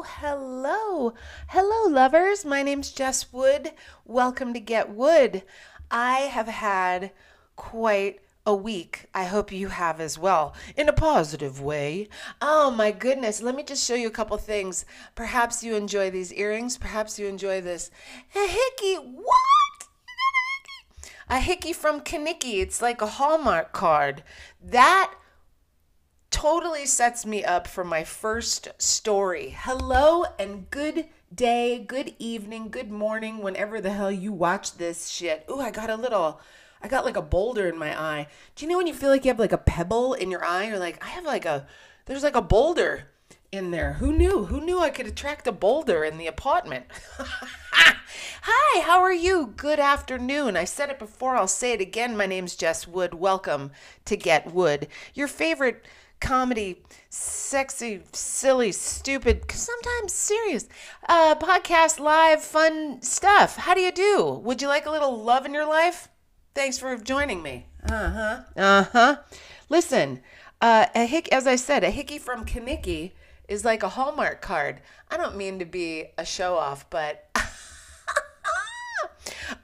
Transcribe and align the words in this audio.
Oh, 0.00 0.02
hello. 0.02 1.14
Hello, 1.48 1.92
lovers. 1.92 2.44
My 2.44 2.62
name's 2.62 2.92
Jess 2.92 3.32
Wood. 3.32 3.72
Welcome 4.04 4.54
to 4.54 4.60
Get 4.60 4.90
Wood. 4.90 5.42
I 5.90 6.18
have 6.18 6.46
had 6.46 7.10
quite 7.56 8.20
a 8.46 8.54
week. 8.54 9.06
I 9.12 9.24
hope 9.24 9.50
you 9.50 9.70
have 9.70 10.00
as 10.00 10.16
well, 10.16 10.54
in 10.76 10.88
a 10.88 10.92
positive 10.92 11.60
way. 11.60 12.08
Oh 12.40 12.70
my 12.70 12.92
goodness. 12.92 13.42
Let 13.42 13.56
me 13.56 13.64
just 13.64 13.84
show 13.84 13.96
you 13.96 14.06
a 14.06 14.12
couple 14.12 14.36
things. 14.36 14.84
Perhaps 15.16 15.64
you 15.64 15.74
enjoy 15.74 16.10
these 16.12 16.32
earrings. 16.32 16.78
Perhaps 16.78 17.18
you 17.18 17.26
enjoy 17.26 17.60
this. 17.60 17.90
A 18.36 18.46
hickey. 18.46 18.94
What? 19.02 19.34
A 21.28 21.40
hickey 21.40 21.40
A 21.40 21.40
hickey 21.40 21.72
from 21.72 22.02
Kenickie. 22.02 22.62
It's 22.62 22.80
like 22.80 23.02
a 23.02 23.06
Hallmark 23.06 23.72
card. 23.72 24.22
That 24.62 25.12
totally 26.30 26.86
sets 26.86 27.24
me 27.24 27.44
up 27.44 27.66
for 27.66 27.84
my 27.84 28.04
first 28.04 28.68
story. 28.78 29.56
Hello 29.58 30.24
and 30.38 30.70
good 30.70 31.06
day, 31.34 31.78
good 31.78 32.14
evening, 32.18 32.68
good 32.68 32.90
morning, 32.90 33.38
whenever 33.38 33.80
the 33.80 33.90
hell 33.90 34.10
you 34.10 34.32
watch 34.32 34.76
this 34.76 35.08
shit. 35.08 35.44
Ooh, 35.50 35.60
I 35.60 35.70
got 35.70 35.90
a 35.90 35.96
little, 35.96 36.40
I 36.82 36.88
got 36.88 37.04
like 37.04 37.16
a 37.16 37.22
boulder 37.22 37.66
in 37.68 37.78
my 37.78 37.98
eye. 37.98 38.26
Do 38.54 38.64
you 38.64 38.70
know 38.70 38.76
when 38.76 38.86
you 38.86 38.94
feel 38.94 39.10
like 39.10 39.24
you 39.24 39.30
have 39.30 39.38
like 39.38 39.52
a 39.52 39.58
pebble 39.58 40.14
in 40.14 40.30
your 40.30 40.44
eye? 40.44 40.68
Or 40.68 40.78
like, 40.78 41.04
I 41.04 41.08
have 41.10 41.24
like 41.24 41.44
a, 41.44 41.66
there's 42.06 42.22
like 42.22 42.36
a 42.36 42.42
boulder 42.42 43.08
in 43.50 43.70
there. 43.70 43.94
Who 43.94 44.12
knew? 44.12 44.44
Who 44.46 44.60
knew 44.60 44.80
I 44.80 44.90
could 44.90 45.06
attract 45.06 45.46
a 45.46 45.52
boulder 45.52 46.04
in 46.04 46.18
the 46.18 46.26
apartment? 46.26 46.86
Hi, 48.42 48.80
how 48.82 49.00
are 49.00 49.12
you? 49.12 49.54
Good 49.56 49.80
afternoon. 49.80 50.56
I 50.56 50.64
said 50.64 50.90
it 50.90 50.98
before, 50.98 51.36
I'll 51.36 51.48
say 51.48 51.72
it 51.72 51.80
again. 51.80 52.16
My 52.16 52.26
name's 52.26 52.56
Jess 52.56 52.86
Wood. 52.86 53.14
Welcome 53.14 53.70
to 54.04 54.16
Get 54.16 54.52
Wood, 54.52 54.88
your 55.14 55.28
favorite 55.28 55.84
comedy, 56.20 56.82
sexy, 57.10 58.02
silly, 58.12 58.72
stupid, 58.72 59.50
sometimes 59.50 60.12
serious, 60.12 60.68
uh, 61.08 61.34
podcast, 61.36 62.00
live, 62.00 62.42
fun 62.42 63.00
stuff. 63.02 63.56
How 63.56 63.74
do 63.74 63.80
you 63.80 63.92
do? 63.92 64.40
Would 64.44 64.62
you 64.62 64.68
like 64.68 64.86
a 64.86 64.90
little 64.90 65.22
love 65.22 65.46
in 65.46 65.54
your 65.54 65.66
life? 65.66 66.08
Thanks 66.54 66.78
for 66.78 66.96
joining 66.96 67.42
me. 67.42 67.66
Uh 67.88 68.10
huh. 68.10 68.40
Uh 68.56 68.84
huh. 68.84 69.16
Listen, 69.68 70.20
uh, 70.60 70.86
a 70.94 71.06
hick, 71.06 71.28
as 71.30 71.46
I 71.46 71.56
said, 71.56 71.84
a 71.84 71.90
hickey 71.90 72.18
from 72.18 72.44
Kenickie 72.44 73.12
is 73.48 73.64
like 73.64 73.82
a 73.82 73.90
Hallmark 73.90 74.42
card. 74.42 74.80
I 75.10 75.16
don't 75.16 75.36
mean 75.36 75.58
to 75.58 75.64
be 75.64 76.06
a 76.18 76.24
show 76.24 76.56
off, 76.56 76.88
but 76.90 77.30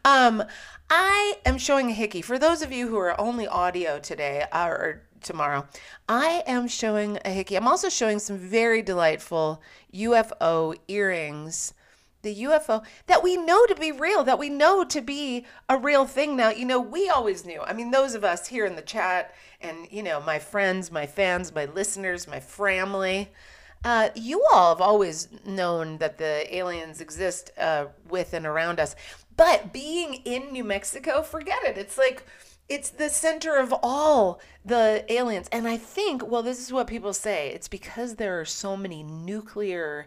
um, 0.04 0.44
I 0.88 1.38
am 1.44 1.58
showing 1.58 1.90
a 1.90 1.94
hickey. 1.94 2.22
For 2.22 2.38
those 2.38 2.62
of 2.62 2.72
you 2.72 2.88
who 2.88 2.96
are 2.96 3.20
only 3.20 3.46
audio 3.46 3.98
today, 3.98 4.44
or 4.52 5.02
tomorrow. 5.24 5.66
I 6.08 6.42
am 6.46 6.68
showing 6.68 7.18
a 7.24 7.30
hickey. 7.30 7.56
I'm 7.56 7.66
also 7.66 7.88
showing 7.88 8.18
some 8.18 8.38
very 8.38 8.82
delightful 8.82 9.60
UFO 9.92 10.76
earrings. 10.86 11.74
The 12.22 12.44
UFO 12.44 12.82
that 13.06 13.22
we 13.22 13.36
know 13.36 13.66
to 13.66 13.74
be 13.74 13.92
real, 13.92 14.24
that 14.24 14.38
we 14.38 14.48
know 14.48 14.82
to 14.84 15.00
be 15.02 15.44
a 15.68 15.76
real 15.76 16.06
thing 16.06 16.36
now. 16.36 16.48
You 16.48 16.64
know, 16.64 16.80
we 16.80 17.10
always 17.10 17.44
knew. 17.44 17.60
I 17.60 17.74
mean, 17.74 17.90
those 17.90 18.14
of 18.14 18.24
us 18.24 18.46
here 18.46 18.64
in 18.64 18.76
the 18.76 18.82
chat 18.82 19.34
and, 19.60 19.86
you 19.90 20.02
know, 20.02 20.20
my 20.20 20.38
friends, 20.38 20.90
my 20.90 21.04
fans, 21.04 21.54
my 21.54 21.66
listeners, 21.66 22.26
my 22.26 22.40
family, 22.40 23.30
uh, 23.84 24.08
you 24.14 24.42
all 24.50 24.74
have 24.74 24.80
always 24.80 25.28
known 25.44 25.98
that 25.98 26.16
the 26.16 26.56
aliens 26.56 27.02
exist 27.02 27.50
uh, 27.58 27.86
with 28.08 28.32
and 28.32 28.46
around 28.46 28.80
us. 28.80 28.96
But 29.36 29.72
being 29.72 30.14
in 30.24 30.52
New 30.52 30.64
Mexico, 30.64 31.22
forget 31.22 31.62
it. 31.64 31.76
It's 31.76 31.98
like, 31.98 32.24
it's 32.68 32.90
the 32.90 33.10
center 33.10 33.56
of 33.56 33.74
all 33.82 34.40
the 34.64 35.04
aliens. 35.08 35.48
And 35.52 35.68
I 35.68 35.76
think, 35.76 36.26
well, 36.26 36.42
this 36.42 36.60
is 36.60 36.72
what 36.72 36.86
people 36.86 37.12
say 37.12 37.50
it's 37.50 37.68
because 37.68 38.14
there 38.14 38.40
are 38.40 38.44
so 38.44 38.76
many 38.76 39.02
nuclear, 39.02 40.06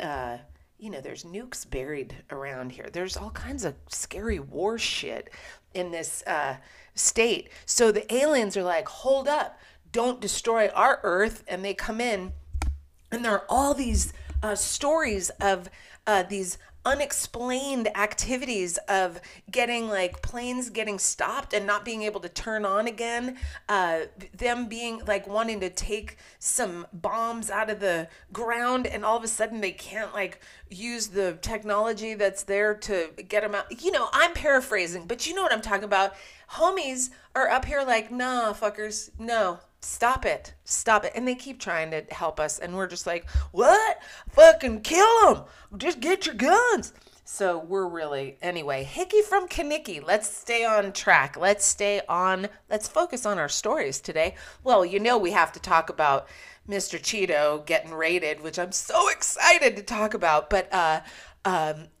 uh, 0.00 0.38
you 0.78 0.90
know, 0.90 1.00
there's 1.00 1.24
nukes 1.24 1.68
buried 1.68 2.16
around 2.30 2.72
here. 2.72 2.88
There's 2.92 3.16
all 3.16 3.30
kinds 3.30 3.64
of 3.64 3.74
scary 3.88 4.38
war 4.38 4.76
shit 4.76 5.30
in 5.72 5.90
this 5.90 6.22
uh, 6.26 6.56
state. 6.94 7.48
So 7.64 7.90
the 7.90 8.12
aliens 8.14 8.56
are 8.56 8.62
like, 8.62 8.88
hold 8.88 9.26
up, 9.26 9.58
don't 9.92 10.20
destroy 10.20 10.68
our 10.68 11.00
Earth. 11.02 11.42
And 11.48 11.64
they 11.64 11.74
come 11.74 12.00
in, 12.00 12.32
and 13.10 13.24
there 13.24 13.32
are 13.32 13.46
all 13.48 13.72
these 13.72 14.12
uh, 14.42 14.54
stories 14.54 15.30
of 15.40 15.70
uh, 16.06 16.22
these 16.24 16.58
unexplained 16.86 17.88
activities 17.96 18.78
of 18.88 19.20
getting 19.50 19.88
like 19.88 20.22
planes 20.22 20.70
getting 20.70 21.00
stopped 21.00 21.52
and 21.52 21.66
not 21.66 21.84
being 21.84 22.04
able 22.04 22.20
to 22.20 22.28
turn 22.28 22.64
on 22.64 22.86
again 22.86 23.36
uh, 23.68 24.02
them 24.32 24.68
being 24.68 25.02
like 25.04 25.26
wanting 25.26 25.58
to 25.58 25.68
take 25.68 26.16
some 26.38 26.86
bombs 26.92 27.50
out 27.50 27.68
of 27.68 27.80
the 27.80 28.08
ground 28.32 28.86
and 28.86 29.04
all 29.04 29.16
of 29.16 29.24
a 29.24 29.28
sudden 29.28 29.60
they 29.60 29.72
can't 29.72 30.14
like 30.14 30.40
use 30.70 31.08
the 31.08 31.36
technology 31.42 32.14
that's 32.14 32.44
there 32.44 32.72
to 32.72 33.10
get 33.28 33.42
them 33.42 33.54
out. 33.54 33.82
You 33.82 33.90
know 33.90 34.08
i'm 34.12 34.32
paraphrasing 34.32 35.06
but 35.06 35.26
you 35.26 35.34
know 35.34 35.42
what 35.42 35.52
i'm 35.52 35.60
talking 35.60 35.84
about. 35.84 36.14
Homies 36.52 37.10
are 37.34 37.48
up 37.48 37.64
here 37.64 37.82
like 37.82 38.12
nah 38.12 38.52
fuckers 38.52 39.10
no 39.18 39.58
stop 39.80 40.24
it 40.24 40.54
stop 40.64 41.04
it. 41.04 41.12
And 41.14 41.26
they 41.26 41.34
keep 41.34 41.60
trying 41.60 41.90
to 41.90 42.04
help 42.10 42.40
us 42.40 42.58
and 42.58 42.76
we're 42.76 42.86
just 42.86 43.06
like 43.06 43.28
what? 43.52 43.98
Fucking 44.30 44.82
kill 44.82 45.34
them 45.34 45.44
just 45.76 46.00
get 46.00 46.26
your 46.26 46.34
guns. 46.34 46.92
So 47.24 47.58
we're 47.58 47.88
really 47.88 48.38
anyway 48.40 48.84
hickey 48.84 49.22
from 49.22 49.48
kenickie 49.48 50.04
let's 50.04 50.28
stay 50.28 50.64
on 50.64 50.92
track. 50.92 51.36
Let's 51.36 51.64
stay 51.64 52.02
on 52.08 52.48
let's 52.70 52.88
focus 52.88 53.26
on 53.26 53.38
our 53.38 53.48
stories 53.48 54.00
today. 54.00 54.34
Well 54.64 54.84
you 54.84 55.00
know 55.00 55.18
we 55.18 55.32
have 55.32 55.52
to 55.52 55.60
talk 55.60 55.88
about 55.90 56.28
mr 56.68 56.98
cheeto 56.98 57.64
getting 57.64 57.94
raided 57.94 58.40
which 58.40 58.58
i'm 58.58 58.72
so 58.72 59.08
excited 59.08 59.76
to 59.76 59.82
talk 59.84 60.14
about 60.14 60.50
but 60.50 60.68
uh 60.74 61.00
um, 61.46 61.86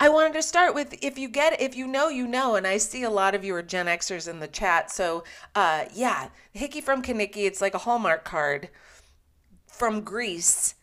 I 0.00 0.08
wanted 0.08 0.32
to 0.32 0.42
start 0.42 0.74
with 0.74 0.96
if 1.02 1.18
you 1.18 1.28
get 1.28 1.60
if 1.60 1.76
you 1.76 1.86
know 1.86 2.08
you 2.08 2.26
know, 2.26 2.56
and 2.56 2.66
I 2.66 2.78
see 2.78 3.02
a 3.02 3.10
lot 3.10 3.34
of 3.34 3.44
you 3.44 3.54
are 3.54 3.62
Gen 3.62 3.86
Xers 3.86 4.26
in 4.26 4.40
the 4.40 4.48
chat. 4.48 4.90
So 4.90 5.24
uh, 5.54 5.84
yeah, 5.94 6.30
Hickey 6.52 6.80
from 6.80 7.02
Kenickie, 7.02 7.46
it's 7.46 7.60
like 7.60 7.74
a 7.74 7.78
Hallmark 7.78 8.24
card 8.24 8.70
from 9.66 10.00
Grease, 10.00 10.74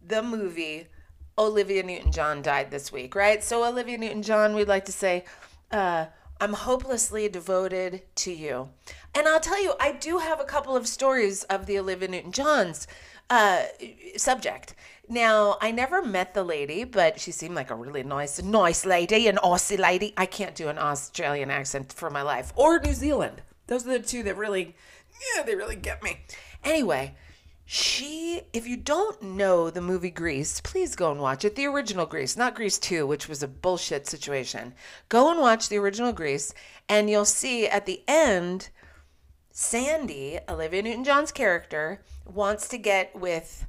the 0.00 0.22
movie. 0.22 0.86
Olivia 1.36 1.84
Newton-John 1.84 2.42
died 2.42 2.72
this 2.72 2.90
week, 2.90 3.14
right? 3.14 3.44
So 3.44 3.64
Olivia 3.64 3.96
Newton-John, 3.96 4.56
we'd 4.56 4.66
like 4.66 4.86
to 4.86 4.92
say, 4.92 5.24
uh, 5.70 6.06
I'm 6.40 6.52
hopelessly 6.52 7.28
devoted 7.28 8.02
to 8.16 8.32
you. 8.32 8.70
And 9.14 9.28
I'll 9.28 9.38
tell 9.38 9.62
you, 9.62 9.74
I 9.78 9.92
do 9.92 10.18
have 10.18 10.40
a 10.40 10.44
couple 10.44 10.74
of 10.74 10.88
stories 10.88 11.44
of 11.44 11.66
the 11.66 11.78
Olivia 11.78 12.08
Newton-John's 12.08 12.88
uh, 13.30 13.64
subject. 14.16 14.74
Now, 15.10 15.56
I 15.62 15.70
never 15.70 16.02
met 16.02 16.34
the 16.34 16.44
lady, 16.44 16.84
but 16.84 17.18
she 17.18 17.32
seemed 17.32 17.54
like 17.54 17.70
a 17.70 17.74
really 17.74 18.02
nice, 18.02 18.42
nice 18.42 18.84
lady, 18.84 19.26
an 19.26 19.36
Aussie 19.36 19.78
lady. 19.78 20.12
I 20.18 20.26
can't 20.26 20.54
do 20.54 20.68
an 20.68 20.78
Australian 20.78 21.50
accent 21.50 21.94
for 21.94 22.10
my 22.10 22.20
life, 22.20 22.52
or 22.56 22.78
New 22.78 22.92
Zealand. 22.92 23.40
Those 23.68 23.86
are 23.86 23.98
the 23.98 24.00
two 24.00 24.22
that 24.24 24.36
really, 24.36 24.76
yeah, 25.34 25.42
they 25.44 25.54
really 25.54 25.76
get 25.76 26.02
me. 26.02 26.20
Anyway, 26.62 27.14
she, 27.64 28.42
if 28.52 28.66
you 28.66 28.76
don't 28.76 29.22
know 29.22 29.70
the 29.70 29.80
movie 29.80 30.10
Grease, 30.10 30.60
please 30.60 30.94
go 30.94 31.10
and 31.10 31.20
watch 31.20 31.42
it. 31.42 31.56
The 31.56 31.66
original 31.66 32.04
Grease, 32.04 32.36
not 32.36 32.54
Grease 32.54 32.78
2, 32.78 33.06
which 33.06 33.28
was 33.28 33.42
a 33.42 33.48
bullshit 33.48 34.06
situation. 34.06 34.74
Go 35.08 35.30
and 35.30 35.40
watch 35.40 35.70
the 35.70 35.78
original 35.78 36.12
Grease, 36.12 36.52
and 36.86 37.08
you'll 37.08 37.24
see 37.24 37.66
at 37.66 37.86
the 37.86 38.02
end, 38.06 38.68
Sandy, 39.52 40.38
Olivia 40.48 40.82
Newton 40.82 41.04
John's 41.04 41.32
character, 41.32 42.02
wants 42.26 42.68
to 42.68 42.76
get 42.78 43.14
with 43.16 43.66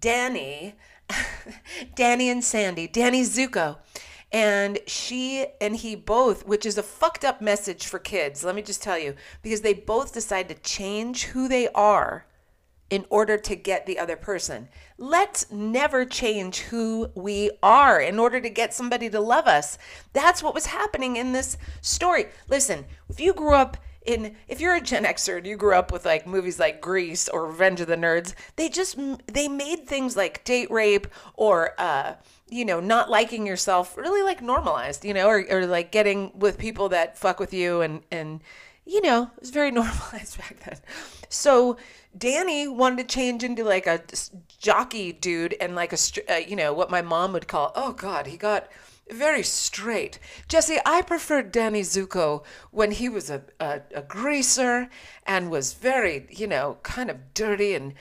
Danny, 0.00 0.74
Danny 1.94 2.28
and 2.28 2.42
Sandy, 2.44 2.86
Danny 2.86 3.22
Zuko. 3.22 3.78
And 4.30 4.78
she 4.86 5.46
and 5.60 5.76
he 5.76 5.94
both, 5.94 6.46
which 6.46 6.64
is 6.64 6.78
a 6.78 6.82
fucked 6.82 7.22
up 7.24 7.42
message 7.42 7.86
for 7.86 7.98
kids, 7.98 8.42
let 8.42 8.54
me 8.54 8.62
just 8.62 8.82
tell 8.82 8.98
you, 8.98 9.14
because 9.42 9.60
they 9.60 9.74
both 9.74 10.14
decide 10.14 10.48
to 10.48 10.54
change 10.54 11.24
who 11.24 11.48
they 11.48 11.68
are 11.68 12.24
in 12.92 13.06
order 13.08 13.38
to 13.38 13.56
get 13.56 13.86
the 13.86 13.98
other 13.98 14.16
person. 14.16 14.68
Let's 14.98 15.50
never 15.50 16.04
change 16.04 16.58
who 16.58 17.08
we 17.14 17.50
are 17.62 17.98
in 17.98 18.18
order 18.18 18.38
to 18.38 18.50
get 18.50 18.74
somebody 18.74 19.08
to 19.08 19.18
love 19.18 19.46
us. 19.46 19.78
That's 20.12 20.42
what 20.42 20.54
was 20.54 20.66
happening 20.66 21.16
in 21.16 21.32
this 21.32 21.56
story. 21.80 22.26
Listen, 22.50 22.84
if 23.08 23.18
you 23.18 23.32
grew 23.32 23.54
up 23.54 23.78
in 24.06 24.34
if 24.48 24.60
you're 24.60 24.74
a 24.74 24.80
Gen 24.80 25.04
Xer 25.04 25.38
and 25.38 25.46
you 25.46 25.56
grew 25.56 25.74
up 25.74 25.92
with 25.92 26.04
like 26.04 26.26
movies 26.26 26.58
like 26.58 26.80
Grease 26.80 27.28
or 27.28 27.46
Revenge 27.46 27.80
of 27.80 27.86
the 27.86 27.96
Nerds, 27.96 28.34
they 28.56 28.68
just 28.68 28.98
they 29.26 29.48
made 29.48 29.86
things 29.86 30.16
like 30.16 30.44
date 30.44 30.70
rape 30.70 31.06
or 31.34 31.74
uh, 31.78 32.14
you 32.48 32.64
know 32.64 32.80
not 32.80 33.10
liking 33.10 33.46
yourself 33.46 33.96
really 33.96 34.22
like 34.22 34.42
normalized, 34.42 35.04
you 35.04 35.14
know, 35.14 35.26
or, 35.26 35.44
or 35.50 35.66
like 35.66 35.92
getting 35.92 36.32
with 36.38 36.58
people 36.58 36.88
that 36.90 37.18
fuck 37.18 37.38
with 37.38 37.52
you 37.54 37.80
and 37.80 38.02
and 38.10 38.40
you 38.84 39.00
know 39.00 39.30
it 39.34 39.40
was 39.40 39.50
very 39.50 39.70
normalized 39.72 40.38
back 40.38 40.60
then. 40.64 40.78
So 41.28 41.76
Danny 42.16 42.68
wanted 42.68 43.08
to 43.08 43.14
change 43.14 43.42
into 43.42 43.64
like 43.64 43.86
a 43.86 44.02
jockey 44.58 45.12
dude 45.12 45.56
and 45.60 45.74
like 45.74 45.92
a 45.92 45.98
uh, 46.28 46.36
you 46.36 46.56
know 46.56 46.72
what 46.72 46.90
my 46.90 47.02
mom 47.02 47.32
would 47.32 47.48
call 47.48 47.72
oh 47.74 47.92
god 47.92 48.26
he 48.26 48.36
got 48.36 48.68
very 49.10 49.42
straight. 49.42 50.18
Jesse, 50.48 50.78
I 50.86 51.02
preferred 51.02 51.52
Danny 51.52 51.82
Zuko 51.82 52.44
when 52.70 52.92
he 52.92 53.08
was 53.08 53.30
a, 53.30 53.42
a, 53.60 53.80
a, 53.94 54.02
greaser 54.02 54.88
and 55.26 55.50
was 55.50 55.74
very, 55.74 56.26
you 56.30 56.46
know, 56.46 56.78
kind 56.82 57.10
of 57.10 57.34
dirty 57.34 57.74
and, 57.74 57.94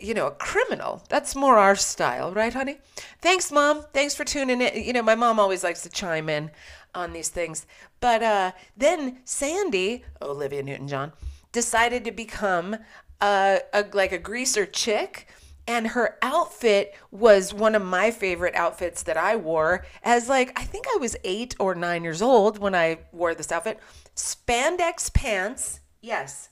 you 0.00 0.14
know, 0.14 0.26
a 0.26 0.32
criminal. 0.32 1.04
That's 1.08 1.34
more 1.34 1.56
our 1.58 1.76
style, 1.76 2.32
right, 2.32 2.52
honey? 2.52 2.78
Thanks, 3.20 3.50
Mom. 3.50 3.84
Thanks 3.92 4.14
for 4.14 4.24
tuning 4.24 4.60
in. 4.60 4.82
You 4.82 4.92
know, 4.92 5.02
my 5.02 5.14
mom 5.14 5.40
always 5.40 5.64
likes 5.64 5.82
to 5.82 5.88
chime 5.88 6.28
in 6.28 6.50
on 6.94 7.12
these 7.12 7.28
things. 7.28 7.66
But 8.00 8.22
uh, 8.22 8.52
then 8.76 9.18
Sandy, 9.24 10.04
Olivia 10.20 10.62
Newton 10.62 10.88
John, 10.88 11.12
decided 11.52 12.04
to 12.04 12.12
become 12.12 12.76
a, 13.20 13.60
a 13.72 13.84
like 13.92 14.12
a 14.12 14.18
greaser 14.18 14.66
chick 14.66 15.26
and 15.68 15.88
her 15.88 16.16
outfit 16.22 16.94
was 17.10 17.52
one 17.52 17.74
of 17.74 17.82
my 17.82 18.10
favorite 18.10 18.54
outfits 18.54 19.02
that 19.02 19.18
I 19.18 19.36
wore 19.36 19.84
as 20.02 20.28
like 20.28 20.58
I 20.58 20.64
think 20.64 20.86
I 20.92 20.96
was 20.96 21.14
8 21.22 21.54
or 21.60 21.74
9 21.74 22.02
years 22.02 22.22
old 22.22 22.58
when 22.58 22.74
I 22.74 23.00
wore 23.12 23.34
this 23.34 23.52
outfit. 23.52 23.78
Spandex 24.16 25.12
pants 25.12 25.80
yes. 26.00 26.48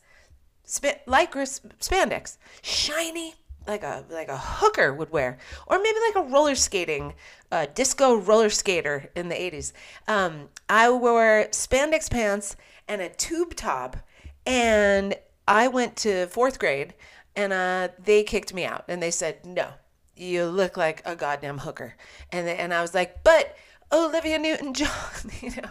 Sp- 0.69 1.03
lycra 1.07 1.49
spandex. 1.81 2.37
Shiny 2.63 3.35
like 3.67 3.83
a 3.83 4.05
like 4.11 4.29
a 4.29 4.37
hooker 4.37 4.93
would 4.93 5.11
wear. 5.11 5.39
Or 5.67 5.79
maybe 5.79 5.99
like 6.07 6.27
a 6.27 6.29
roller 6.29 6.55
skating 6.55 7.15
uh, 7.51 7.67
disco 7.75 8.17
roller 8.17 8.51
skater 8.51 9.11
in 9.17 9.29
the 9.29 9.35
80s 9.35 9.73
um, 10.09 10.51
I 10.69 10.91
wore 10.91 11.47
spandex 11.53 12.11
pants 12.11 12.55
and 12.87 13.01
a 13.01 13.09
tube 13.09 13.55
top. 13.57 13.97
And 14.45 15.17
I 15.49 15.69
went 15.69 15.97
to 15.99 16.27
fourth 16.27 16.59
grade 16.59 16.93
and 17.37 17.53
uh, 17.53 17.89
they 18.03 18.23
kicked 18.25 18.53
me 18.53 18.65
out 18.65 18.85
and 18.89 19.03
they 19.03 19.11
said 19.11 19.45
no 19.45 19.69
you 20.17 20.47
look 20.47 20.77
like 20.77 21.03
a 21.05 21.15
goddamn 21.15 21.59
hooker. 21.59 21.95
And 22.33 22.49
and 22.49 22.73
I 22.73 22.83
was 22.83 22.95
like 22.95 23.23
but 23.23 23.57
Olivia 23.93 24.39
Newton 24.39 24.75
John 24.75 24.91
you 25.41 25.51
know. 25.51 25.69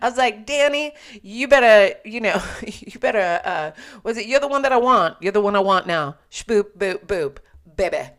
I 0.00 0.08
was 0.08 0.18
like 0.18 0.44
Danny 0.44 0.92
you 1.22 1.48
better 1.48 1.96
you 2.04 2.20
know 2.20 2.42
you 2.66 2.98
better 2.98 3.40
uh 3.44 3.72
was 4.02 4.18
it 4.18 4.26
you're 4.26 4.40
the 4.40 4.48
one 4.48 4.62
that 4.62 4.72
I 4.72 4.76
want. 4.76 5.16
You're 5.20 5.32
the 5.32 5.40
one 5.40 5.56
I 5.56 5.60
want 5.60 5.86
now. 5.86 6.16
Boop 6.30 6.76
boop 6.76 7.06
boop 7.06 7.38
baby 7.76 8.10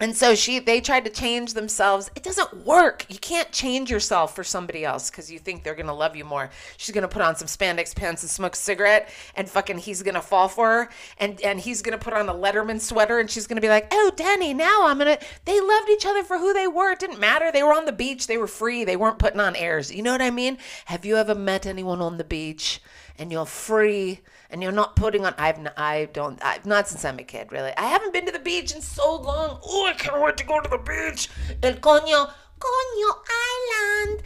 and 0.00 0.16
so 0.16 0.34
she 0.34 0.58
they 0.58 0.80
tried 0.80 1.04
to 1.04 1.10
change 1.10 1.54
themselves. 1.54 2.10
It 2.16 2.22
doesn't 2.22 2.66
work. 2.66 3.06
You 3.08 3.18
can't 3.18 3.52
change 3.52 3.90
yourself 3.90 4.34
for 4.34 4.42
somebody 4.42 4.84
else 4.84 5.08
because 5.10 5.30
you 5.30 5.38
think 5.38 5.62
they're 5.62 5.76
gonna 5.76 5.94
love 5.94 6.16
you 6.16 6.24
more. 6.24 6.50
She's 6.76 6.94
gonna 6.94 7.08
put 7.08 7.22
on 7.22 7.36
some 7.36 7.46
spandex 7.46 7.94
pants 7.94 8.22
and 8.22 8.30
smoke 8.30 8.54
a 8.54 8.58
cigarette, 8.58 9.08
and 9.36 9.48
fucking 9.48 9.78
he's 9.78 10.02
gonna 10.02 10.20
fall 10.20 10.48
for 10.48 10.68
her, 10.68 10.90
and 11.18 11.40
and 11.42 11.60
he's 11.60 11.80
gonna 11.80 11.98
put 11.98 12.12
on 12.12 12.28
a 12.28 12.34
Letterman 12.34 12.80
sweater, 12.80 13.18
and 13.20 13.30
she's 13.30 13.46
gonna 13.46 13.60
be 13.60 13.68
like, 13.68 13.86
"Oh, 13.92 14.10
Danny, 14.16 14.52
now 14.52 14.86
I'm 14.86 14.98
gonna." 14.98 15.18
They 15.44 15.60
loved 15.60 15.88
each 15.88 16.06
other 16.06 16.24
for 16.24 16.38
who 16.38 16.52
they 16.52 16.66
were. 16.66 16.90
It 16.92 16.98
didn't 16.98 17.20
matter. 17.20 17.52
They 17.52 17.62
were 17.62 17.74
on 17.74 17.84
the 17.84 17.92
beach. 17.92 18.26
They 18.26 18.36
were 18.36 18.48
free. 18.48 18.84
They 18.84 18.96
weren't 18.96 19.18
putting 19.20 19.40
on 19.40 19.54
airs. 19.54 19.92
You 19.92 20.02
know 20.02 20.12
what 20.12 20.22
I 20.22 20.30
mean? 20.30 20.58
Have 20.86 21.04
you 21.04 21.16
ever 21.16 21.34
met 21.34 21.66
anyone 21.66 22.00
on 22.00 22.18
the 22.18 22.24
beach 22.24 22.82
and 23.16 23.30
you're 23.30 23.46
free? 23.46 24.20
And 24.50 24.62
you're 24.62 24.72
not 24.72 24.96
putting 24.96 25.24
on. 25.24 25.34
I've 25.38 25.58
I 25.76 26.08
don't 26.12 26.42
I've 26.44 26.66
not 26.66 26.88
since 26.88 27.04
I'm 27.04 27.18
a 27.18 27.24
kid 27.24 27.52
really. 27.52 27.72
I 27.76 27.86
haven't 27.86 28.12
been 28.12 28.26
to 28.26 28.32
the 28.32 28.38
beach 28.38 28.74
in 28.74 28.80
so 28.80 29.16
long. 29.16 29.58
Oh, 29.64 29.86
I 29.86 29.92
can't 29.94 30.20
wait 30.22 30.36
to 30.38 30.44
go 30.44 30.60
to 30.60 30.68
the 30.68 30.78
beach. 30.78 31.28
El 31.62 31.74
coño. 31.74 32.30
Coño 32.60 33.10
Island. 33.28 34.22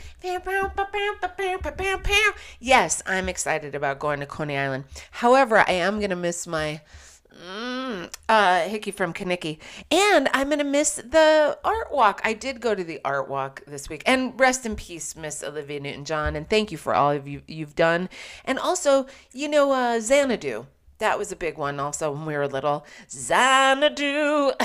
Yes, 2.60 3.02
I'm 3.06 3.28
excited 3.28 3.74
about 3.74 3.98
going 3.98 4.20
to 4.20 4.26
Coney 4.26 4.56
Island. 4.56 4.84
However, 5.10 5.58
I 5.58 5.72
am 5.72 5.98
going 5.98 6.10
to 6.10 6.16
miss 6.16 6.46
my 6.46 6.80
Mm, 7.38 8.12
uh, 8.28 8.62
Hickey 8.62 8.90
from 8.90 9.12
Kenickie. 9.12 9.58
And 9.90 10.28
I'm 10.32 10.48
going 10.48 10.58
to 10.58 10.64
miss 10.64 10.96
the 10.96 11.56
art 11.64 11.92
walk. 11.92 12.20
I 12.24 12.32
did 12.32 12.60
go 12.60 12.74
to 12.74 12.82
the 12.82 13.00
art 13.04 13.28
walk 13.28 13.62
this 13.66 13.88
week. 13.88 14.02
And 14.06 14.38
rest 14.38 14.66
in 14.66 14.74
peace, 14.74 15.14
Miss 15.14 15.44
Olivia 15.44 15.78
Newton 15.78 16.04
John. 16.04 16.34
And 16.34 16.48
thank 16.48 16.72
you 16.72 16.78
for 16.78 16.94
all 16.94 17.12
of 17.12 17.28
you 17.28 17.42
you've 17.46 17.76
done. 17.76 18.08
And 18.44 18.58
also, 18.58 19.06
you 19.32 19.48
know, 19.48 19.70
uh, 19.72 20.00
Xanadu. 20.00 20.66
That 20.98 21.16
was 21.18 21.30
a 21.30 21.36
big 21.36 21.56
one 21.58 21.78
also 21.78 22.10
when 22.10 22.26
we 22.26 22.36
were 22.36 22.48
little. 22.48 22.84
Xanadu. 23.08 24.50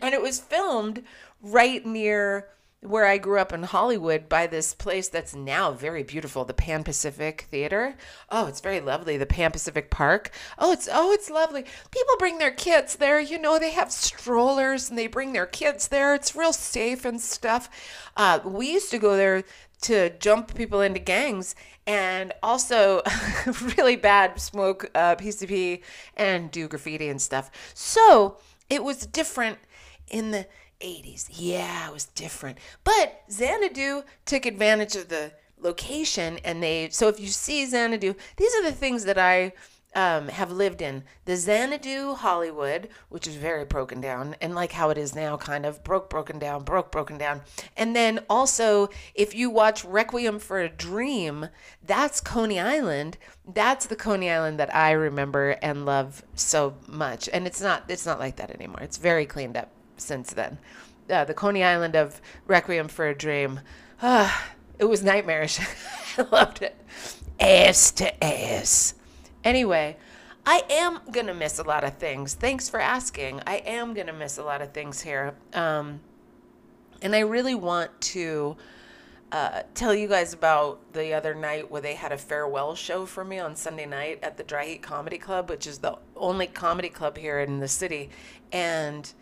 and 0.00 0.14
it 0.14 0.22
was 0.22 0.38
filmed 0.38 1.02
right 1.42 1.84
near 1.84 2.48
where 2.86 3.06
I 3.06 3.18
grew 3.18 3.38
up 3.38 3.52
in 3.52 3.64
Hollywood 3.64 4.28
by 4.28 4.46
this 4.46 4.74
place 4.74 5.08
that's 5.08 5.34
now 5.34 5.72
very 5.72 6.02
beautiful, 6.02 6.44
the 6.44 6.54
Pan 6.54 6.84
Pacific 6.84 7.46
Theater. 7.50 7.96
Oh, 8.30 8.46
it's 8.46 8.60
very 8.60 8.80
lovely, 8.80 9.16
the 9.16 9.26
Pan 9.26 9.50
Pacific 9.50 9.90
Park. 9.90 10.30
Oh, 10.58 10.72
it's 10.72 10.88
oh, 10.90 11.12
it's 11.12 11.28
lovely. 11.28 11.62
People 11.62 12.14
bring 12.18 12.38
their 12.38 12.50
kids 12.50 12.96
there. 12.96 13.20
You 13.20 13.38
know, 13.38 13.58
they 13.58 13.72
have 13.72 13.90
strollers 13.90 14.88
and 14.88 14.98
they 14.98 15.06
bring 15.06 15.32
their 15.32 15.46
kids 15.46 15.88
there. 15.88 16.14
It's 16.14 16.36
real 16.36 16.52
safe 16.52 17.04
and 17.04 17.20
stuff. 17.20 17.68
Uh, 18.16 18.40
we 18.44 18.72
used 18.72 18.90
to 18.92 18.98
go 18.98 19.16
there 19.16 19.42
to 19.82 20.10
jump 20.18 20.54
people 20.54 20.80
into 20.80 21.00
gangs 21.00 21.54
and 21.86 22.32
also 22.42 23.02
really 23.76 23.96
bad 23.96 24.40
smoke 24.40 24.90
uh, 24.94 25.16
PCP 25.16 25.82
and 26.16 26.50
do 26.50 26.68
graffiti 26.68 27.08
and 27.08 27.20
stuff. 27.20 27.50
So 27.74 28.38
it 28.68 28.82
was 28.82 29.06
different 29.06 29.58
in 30.10 30.30
the 30.30 30.46
80s. 30.80 31.28
Yeah, 31.30 31.88
it 31.88 31.92
was 31.92 32.06
different. 32.06 32.58
But 32.84 33.22
Xanadu 33.30 34.02
took 34.24 34.46
advantage 34.46 34.96
of 34.96 35.08
the 35.08 35.32
location 35.58 36.38
and 36.44 36.62
they 36.62 36.88
so 36.90 37.08
if 37.08 37.18
you 37.18 37.28
see 37.28 37.66
Xanadu, 37.66 38.14
these 38.36 38.54
are 38.54 38.62
the 38.62 38.72
things 38.72 39.04
that 39.04 39.18
I 39.18 39.52
um, 39.96 40.28
have 40.28 40.52
lived 40.52 40.82
in 40.82 41.04
the 41.24 41.36
Xanadu 41.36 42.12
Hollywood, 42.14 42.90
which 43.08 43.26
is 43.26 43.36
very 43.36 43.64
broken 43.64 43.98
down, 43.98 44.36
and 44.42 44.54
like 44.54 44.72
how 44.72 44.90
it 44.90 44.98
is 44.98 45.14
now, 45.14 45.38
kind 45.38 45.64
of 45.64 45.82
broke, 45.82 46.10
broken 46.10 46.38
down, 46.38 46.64
broke, 46.64 46.92
broken 46.92 47.16
down. 47.16 47.40
And 47.78 47.96
then 47.96 48.20
also, 48.28 48.90
if 49.14 49.34
you 49.34 49.48
watch 49.48 49.86
Requiem 49.86 50.38
for 50.38 50.60
a 50.60 50.68
Dream, 50.68 51.48
that's 51.82 52.20
Coney 52.20 52.60
Island. 52.60 53.16
That's 53.46 53.86
the 53.86 53.96
Coney 53.96 54.30
Island 54.30 54.60
that 54.60 54.74
I 54.74 54.90
remember 54.90 55.56
and 55.62 55.86
love 55.86 56.22
so 56.34 56.76
much. 56.86 57.30
And 57.32 57.46
it's 57.46 57.62
not, 57.62 57.84
it's 57.88 58.04
not 58.04 58.18
like 58.18 58.36
that 58.36 58.50
anymore. 58.50 58.82
It's 58.82 58.98
very 58.98 59.24
cleaned 59.24 59.56
up 59.56 59.72
since 59.96 60.32
then. 60.32 60.58
Uh, 61.08 61.24
the 61.24 61.34
Coney 61.34 61.62
Island 61.62 61.94
of 61.94 62.20
Requiem 62.46 62.88
for 62.88 63.06
a 63.06 63.14
Dream. 63.14 63.60
Uh, 64.02 64.32
it 64.78 64.84
was 64.86 65.02
nightmarish. 65.02 65.60
I 66.18 66.22
loved 66.22 66.62
it. 66.62 66.76
Ass 67.38 67.90
to 67.92 68.24
ass. 68.24 68.94
Anyway, 69.44 69.96
I 70.44 70.62
am 70.70 71.00
going 71.10 71.26
to 71.26 71.34
miss 71.34 71.58
a 71.58 71.62
lot 71.62 71.84
of 71.84 71.98
things. 71.98 72.34
Thanks 72.34 72.68
for 72.68 72.80
asking. 72.80 73.40
I 73.46 73.56
am 73.58 73.94
going 73.94 74.06
to 74.06 74.12
miss 74.12 74.38
a 74.38 74.42
lot 74.42 74.62
of 74.62 74.72
things 74.72 75.02
here. 75.02 75.34
Um, 75.52 76.00
and 77.02 77.14
I 77.14 77.20
really 77.20 77.54
want 77.54 78.00
to 78.00 78.56
uh, 79.32 79.62
tell 79.74 79.94
you 79.94 80.08
guys 80.08 80.32
about 80.32 80.92
the 80.92 81.12
other 81.12 81.34
night 81.34 81.70
where 81.70 81.82
they 81.82 81.94
had 81.94 82.12
a 82.12 82.18
farewell 82.18 82.74
show 82.74 83.06
for 83.06 83.24
me 83.24 83.38
on 83.38 83.56
Sunday 83.56 83.86
night 83.86 84.20
at 84.22 84.36
the 84.36 84.44
Dry 84.44 84.66
Heat 84.66 84.82
Comedy 84.82 85.18
Club, 85.18 85.50
which 85.50 85.66
is 85.66 85.78
the 85.78 85.98
only 86.14 86.46
comedy 86.46 86.88
club 86.88 87.18
here 87.18 87.40
in 87.40 87.58
the 87.58 87.68
city. 87.68 88.10
And 88.52 89.12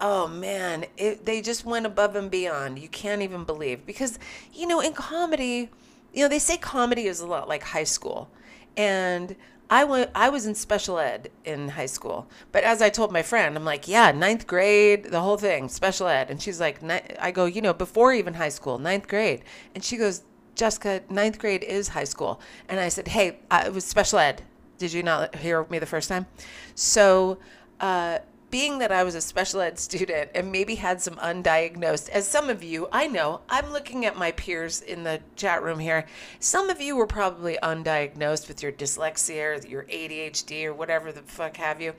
oh 0.00 0.26
man, 0.26 0.86
it, 0.96 1.24
they 1.24 1.40
just 1.40 1.64
went 1.64 1.86
above 1.86 2.16
and 2.16 2.30
beyond. 2.30 2.78
You 2.78 2.88
can't 2.88 3.22
even 3.22 3.44
believe 3.44 3.86
because 3.86 4.18
you 4.52 4.66
know 4.66 4.80
in 4.80 4.92
comedy, 4.92 5.70
you 6.12 6.22
know 6.22 6.28
they 6.28 6.38
say 6.38 6.56
comedy 6.56 7.06
is 7.06 7.20
a 7.20 7.26
lot 7.26 7.48
like 7.48 7.62
high 7.62 7.84
school, 7.84 8.28
and 8.76 9.36
I 9.70 9.84
went 9.84 10.10
I 10.14 10.28
was 10.28 10.46
in 10.46 10.54
special 10.54 10.98
ed 10.98 11.30
in 11.44 11.70
high 11.70 11.86
school, 11.86 12.28
but 12.52 12.64
as 12.64 12.82
I 12.82 12.90
told 12.90 13.12
my 13.12 13.22
friend, 13.22 13.56
I'm 13.56 13.64
like, 13.64 13.88
yeah, 13.88 14.12
ninth 14.12 14.46
grade, 14.46 15.04
the 15.04 15.20
whole 15.20 15.36
thing, 15.36 15.68
special 15.68 16.08
ed, 16.08 16.30
and 16.30 16.40
she's 16.40 16.60
like, 16.60 16.80
I 17.20 17.30
go, 17.30 17.46
you 17.46 17.62
know, 17.62 17.72
before 17.72 18.12
even 18.12 18.34
high 18.34 18.50
school, 18.50 18.78
ninth 18.78 19.08
grade, 19.08 19.42
and 19.74 19.84
she 19.84 19.96
goes, 19.96 20.22
Jessica, 20.54 21.02
ninth 21.08 21.38
grade 21.38 21.64
is 21.64 21.88
high 21.88 22.04
school, 22.04 22.40
and 22.68 22.78
I 22.78 22.88
said, 22.88 23.08
hey, 23.08 23.38
it 23.50 23.72
was 23.72 23.84
special 23.84 24.18
ed. 24.18 24.42
Did 24.76 24.92
you 24.92 25.02
not 25.02 25.36
hear 25.36 25.64
me 25.70 25.78
the 25.78 25.86
first 25.86 26.08
time? 26.08 26.26
So. 26.74 27.38
Uh, 27.80 28.18
being 28.54 28.78
that 28.78 28.92
I 28.92 29.02
was 29.02 29.16
a 29.16 29.20
special 29.20 29.60
ed 29.60 29.80
student 29.80 30.30
and 30.32 30.52
maybe 30.52 30.76
had 30.76 31.02
some 31.02 31.16
undiagnosed, 31.16 32.08
as 32.10 32.28
some 32.28 32.48
of 32.48 32.62
you, 32.62 32.86
I 32.92 33.08
know, 33.08 33.40
I'm 33.50 33.72
looking 33.72 34.06
at 34.06 34.16
my 34.16 34.30
peers 34.30 34.80
in 34.80 35.02
the 35.02 35.18
chat 35.34 35.60
room 35.60 35.80
here. 35.80 36.06
Some 36.38 36.70
of 36.70 36.80
you 36.80 36.94
were 36.94 37.08
probably 37.08 37.58
undiagnosed 37.64 38.46
with 38.46 38.62
your 38.62 38.70
dyslexia 38.70 39.64
or 39.64 39.66
your 39.66 39.82
ADHD 39.86 40.66
or 40.66 40.72
whatever 40.72 41.10
the 41.10 41.22
fuck 41.22 41.56
have 41.56 41.80
you. 41.80 41.94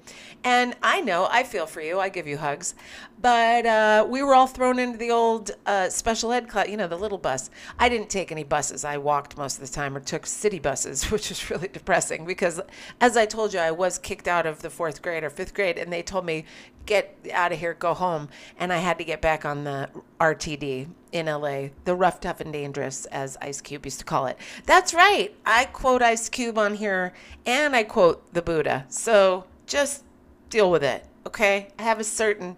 And 0.46 0.78
I 0.82 1.02
know, 1.02 1.28
I 1.30 1.44
feel 1.44 1.66
for 1.66 1.82
you, 1.82 2.00
I 2.00 2.08
give 2.08 2.26
you 2.26 2.38
hugs. 2.38 2.74
But 3.22 3.66
uh, 3.66 4.08
we 4.08 4.24
were 4.24 4.34
all 4.34 4.48
thrown 4.48 4.80
into 4.80 4.98
the 4.98 5.12
old 5.12 5.52
uh, 5.66 5.90
special 5.90 6.32
ed 6.32 6.48
class, 6.48 6.70
you 6.70 6.78
know, 6.78 6.88
the 6.88 6.98
little 6.98 7.18
bus. 7.18 7.50
I 7.78 7.90
didn't 7.90 8.10
take 8.10 8.32
any 8.32 8.46
buses. 8.46 8.86
I 8.86 8.96
walked 8.96 9.38
most 9.38 9.60
of 9.60 9.68
the 9.68 9.74
time 9.74 9.98
or 9.98 10.00
took 10.00 10.26
city 10.26 10.60
buses, 10.60 11.04
which 11.12 11.28
was 11.28 11.50
really 11.50 11.68
depressing 11.68 12.24
because, 12.24 12.62
as 13.02 13.18
I 13.18 13.26
told 13.26 13.54
you, 13.54 13.60
I 13.60 13.72
was 13.72 13.98
kicked 13.98 14.30
out 14.30 14.46
of 14.46 14.62
the 14.62 14.70
fourth 14.70 15.02
grade 15.02 15.26
or 15.26 15.30
fifth 15.30 15.54
grade, 15.54 15.78
and 15.78 15.92
they 15.92 16.02
told 16.02 16.26
me 16.26 16.45
get 16.86 17.18
out 17.34 17.52
of 17.52 17.60
here, 17.60 17.74
go 17.74 17.94
home. 17.94 18.30
And 18.58 18.72
I 18.72 18.78
had 18.78 18.98
to 19.00 19.04
get 19.04 19.22
back 19.22 19.46
on 19.46 19.64
the 19.64 19.90
RTD 20.20 20.88
in 21.12 21.26
LA, 21.26 21.70
the 21.86 21.96
rough, 21.96 22.20
tough, 22.20 22.42
and 22.42 22.52
dangerous, 22.54 23.06
as 23.08 23.38
Ice 23.42 23.62
Cube 23.62 23.86
used 23.86 24.00
to 24.00 24.06
call 24.06 24.28
it. 24.28 24.38
That's 24.66 24.94
right. 24.94 25.36
I 25.46 25.66
quote 25.66 26.02
Ice 26.02 26.30
Cube 26.30 26.58
on 26.58 26.76
here 26.76 27.14
and 27.46 27.76
I 27.76 27.84
quote 27.84 28.34
the 28.34 28.42
Buddha. 28.42 28.86
So 28.90 29.46
just 29.66 30.04
deal 30.50 30.70
with 30.70 30.84
it, 30.84 31.06
okay? 31.26 31.70
I 31.80 31.84
have 31.84 32.00
a 32.00 32.04
certain 32.04 32.58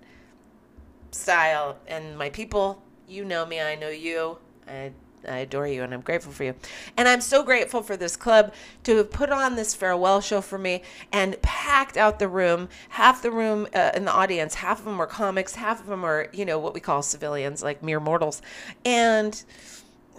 style, 1.11 1.77
and 1.87 2.17
my 2.17 2.29
people 2.29 2.83
You 3.09 3.23
know 3.23 3.45
me, 3.45 3.61
I 3.61 3.75
know 3.75 3.87
you. 3.87 4.37
I 4.67 4.91
I 5.27 5.37
adore 5.37 5.67
you 5.67 5.83
and 5.83 5.93
I'm 5.93 6.01
grateful 6.01 6.31
for 6.31 6.43
you. 6.43 6.55
And 6.95 7.07
I'm 7.07 7.21
so 7.21 7.43
grateful 7.43 7.81
for 7.81 7.97
this 7.97 8.15
club 8.15 8.53
to 8.83 8.97
have 8.97 9.11
put 9.11 9.29
on 9.29 9.55
this 9.55 9.73
farewell 9.73 10.21
show 10.21 10.41
for 10.41 10.57
me 10.57 10.83
and 11.11 11.41
packed 11.41 11.97
out 11.97 12.19
the 12.19 12.27
room. 12.27 12.69
Half 12.89 13.21
the 13.21 13.31
room 13.31 13.67
uh, 13.73 13.91
in 13.95 14.05
the 14.05 14.13
audience, 14.13 14.55
half 14.55 14.79
of 14.79 14.85
them 14.85 14.97
were 14.97 15.07
comics, 15.07 15.55
half 15.55 15.79
of 15.79 15.87
them 15.87 16.03
are, 16.03 16.27
you 16.33 16.45
know, 16.45 16.59
what 16.59 16.73
we 16.73 16.79
call 16.79 17.01
civilians, 17.01 17.63
like 17.63 17.81
mere 17.81 17.99
mortals. 17.99 18.41
And 18.85 19.43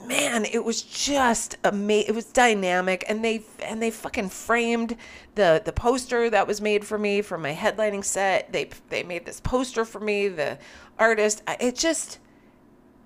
man, 0.07 0.45
it 0.45 0.65
was 0.65 0.83
just 0.83 1.57
amazing. 1.65 2.09
It 2.09 2.15
was 2.15 2.27
dynamic, 2.27 3.05
and 3.09 3.25
they 3.25 3.43
and 3.63 3.83
they 3.83 3.91
fucking 3.91 4.29
framed 4.29 4.97
the 5.35 5.63
the 5.65 5.73
poster 5.73 6.31
that 6.31 6.47
was 6.47 6.61
made 6.61 6.85
for 6.85 6.99
me 6.99 7.23
for 7.23 7.39
my 7.39 7.55
headlining 7.55 8.05
set. 8.05 8.53
They 8.53 8.71
they 8.91 9.03
made 9.03 9.27
this 9.27 9.41
poster 9.41 9.85
for 9.85 10.01
me. 10.01 10.29
The 10.29 10.59
artist, 10.99 11.43
it 11.61 11.77
just, 11.77 12.19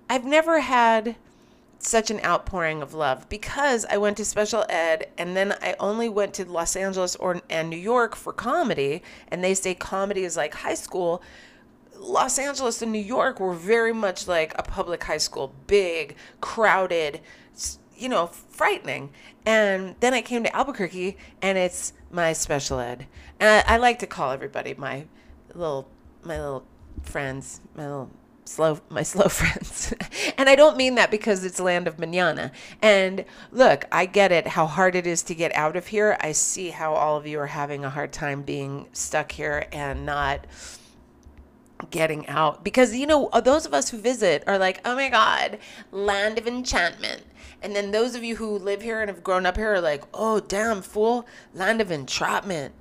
I've 0.09 0.25
never 0.25 0.59
had 0.61 1.15
such 1.85 2.09
an 2.09 2.19
outpouring 2.23 2.81
of 2.81 2.93
love 2.93 3.27
because 3.29 3.85
I 3.85 3.97
went 3.97 4.17
to 4.17 4.25
special 4.25 4.65
ed 4.69 5.09
and 5.17 5.35
then 5.35 5.53
I 5.61 5.75
only 5.79 6.09
went 6.09 6.33
to 6.35 6.45
Los 6.45 6.75
Angeles 6.75 7.15
or 7.15 7.41
and 7.49 7.69
New 7.69 7.77
York 7.77 8.15
for 8.15 8.33
comedy 8.33 9.03
and 9.29 9.43
they 9.43 9.53
say 9.53 9.75
comedy 9.75 10.23
is 10.23 10.37
like 10.37 10.53
high 10.53 10.75
school. 10.75 11.21
Los 11.95 12.39
Angeles 12.39 12.81
and 12.81 12.91
New 12.91 12.99
York 12.99 13.39
were 13.39 13.53
very 13.53 13.93
much 13.93 14.27
like 14.27 14.53
a 14.57 14.63
public 14.63 15.03
high 15.03 15.17
school, 15.17 15.53
big, 15.67 16.15
crowded, 16.41 17.21
you 17.97 18.09
know, 18.09 18.27
frightening. 18.27 19.11
And 19.45 19.95
then 19.99 20.13
I 20.13 20.21
came 20.21 20.43
to 20.43 20.55
Albuquerque 20.55 21.17
and 21.41 21.57
it's 21.57 21.93
my 22.11 22.33
special 22.33 22.79
ed. 22.79 23.07
And 23.39 23.63
I, 23.67 23.75
I 23.75 23.77
like 23.77 23.99
to 23.99 24.07
call 24.07 24.31
everybody 24.31 24.73
my 24.73 25.05
little 25.53 25.89
my 26.23 26.39
little 26.39 26.65
friends, 27.01 27.59
my 27.75 27.83
little 27.83 28.09
slow 28.45 28.79
my 28.89 29.03
slow 29.13 29.27
friends. 29.27 29.93
And 30.37 30.49
i 30.49 30.55
don't 30.55 30.77
mean 30.77 30.95
that 30.95 31.11
because 31.11 31.43
it's 31.43 31.59
land 31.59 31.87
of 31.87 31.99
manana. 31.99 32.51
And 32.81 33.25
look 33.51 33.85
i 33.91 34.05
get 34.05 34.31
it 34.31 34.47
how 34.47 34.65
hard 34.65 34.95
it 34.95 35.07
is 35.07 35.23
to 35.23 35.35
get 35.35 35.53
out 35.55 35.75
of 35.75 35.87
here. 35.87 36.17
I 36.21 36.31
see 36.31 36.69
how 36.69 36.93
all 36.93 37.17
of 37.17 37.27
you 37.27 37.39
are 37.39 37.47
having 37.47 37.83
a 37.83 37.89
hard 37.89 38.13
time 38.13 38.41
being 38.41 38.87
stuck 38.93 39.31
here 39.31 39.67
and 39.71 40.05
not 40.05 40.45
getting 41.89 42.27
out. 42.27 42.63
Because 42.63 42.95
you 42.95 43.07
know 43.07 43.27
uh, 43.27 43.41
those 43.41 43.65
of 43.65 43.73
us 43.73 43.89
who 43.89 43.97
visit 43.97 44.43
are 44.47 44.57
like 44.57 44.81
oh 44.85 44.95
my 44.95 45.09
god 45.09 45.59
land 45.91 46.37
of 46.37 46.47
enchantment. 46.47 47.23
And 47.61 47.73
then 47.73 47.91
those 47.91 48.13
of 48.13 48.25
you 48.25 48.35
who 48.35 48.57
live 48.57 48.81
here 48.81 48.99
and 48.99 49.09
have 49.09 49.23
grown 49.23 49.45
up 49.45 49.57
here 49.57 49.73
are 49.73 49.81
like 49.81 50.03
oh 50.13 50.39
damn 50.39 50.81
fool 50.81 51.25
land 51.53 51.81
of 51.81 51.91
entrapment 51.91 52.73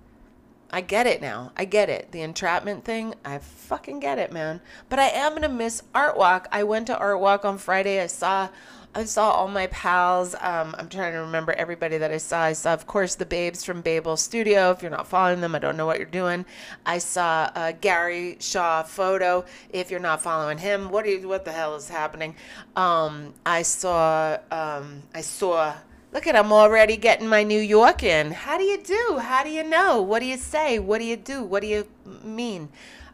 I 0.73 0.81
get 0.81 1.07
it 1.07 1.21
now. 1.21 1.53
I 1.57 1.67
get 1.67 1.91
it. 1.91 2.13
The 2.13 2.23
entrapment 2.23 2.85
thing, 2.85 3.15
I 3.25 3.39
fucking 3.39 4.01
get 4.01 4.19
it, 4.19 4.33
man. 4.33 4.61
But 4.89 4.99
I 4.99 5.09
am 5.09 5.35
gonna 5.35 5.49
miss 5.49 5.83
Art 5.95 6.17
Walk. 6.17 6.49
I 6.51 6.65
went 6.65 6.87
to 6.87 6.97
Art 6.97 7.21
Walk 7.21 7.45
on 7.45 7.59
Friday. 7.59 8.01
I 8.01 8.07
saw 8.07 8.49
I 8.95 9.05
saw 9.05 9.31
all 9.31 9.49
my 9.49 9.69
pals. 9.69 10.35
Um, 10.35 10.75
I'm 10.79 10.89
trying 10.89 11.15
to 11.15 11.21
remember 11.21 11.53
everybody 11.53 11.97
that 11.97 12.11
I 12.11 12.19
saw. 12.19 12.43
I 12.43 12.53
saw, 12.53 12.75
of 12.75 12.87
course, 12.87 13.15
the 13.15 13.25
babes 13.25 13.65
from 13.65 13.81
Babel 13.81 14.19
Studio. 14.19 14.71
If 14.71 14.83
you're 14.83 14.91
not 14.91 15.07
following 15.07 15.41
them, 15.41 15.55
I 15.55 15.61
don't 15.61 15.79
know 15.79 15.87
what 15.87 15.97
you're 15.97 16.07
doing. 16.07 16.45
I 16.85 16.99
saw 16.99 17.51
uh, 17.55 17.73
Gary 17.81 18.37
Shaw 18.39 18.83
photo. 18.83 19.47
If 19.71 19.91
you're 19.91 20.01
not 20.01 20.23
following 20.23 20.59
him, 20.59 20.91
what 20.91 21.09
you, 21.09 21.27
what 21.27 21.47
the 21.47 21.53
hell 21.53 21.75
is 21.75 21.89
happening? 21.89 22.35
Um, 22.77 23.33
I 23.47 23.63
saw 23.63 24.37
um, 24.51 25.03
I 25.15 25.23
saw 25.23 25.75
Look 26.13 26.27
at 26.27 26.37
I'm 26.37 26.53
already 26.53 26.99
getting 26.99 27.27
my 27.27 27.43
New 27.43 27.59
York 27.59 28.03
in. 28.03 28.33
How 28.33 28.59
do 28.59 28.65
you 28.65 28.77
do? 28.77 29.19
How 29.19 29.43
do 29.43 29.49
you 29.49 29.65
know? 29.65 30.03
What 30.03 30.21
do 30.21 30.27
you 30.27 30.37
say? 30.37 30.79
What 30.79 30.99
do 30.99 31.05
you 31.05 31.17
do? 31.17 31.43
What 31.43 31.63
do 31.63 31.69
you 31.69 31.89
mean? 32.23 32.69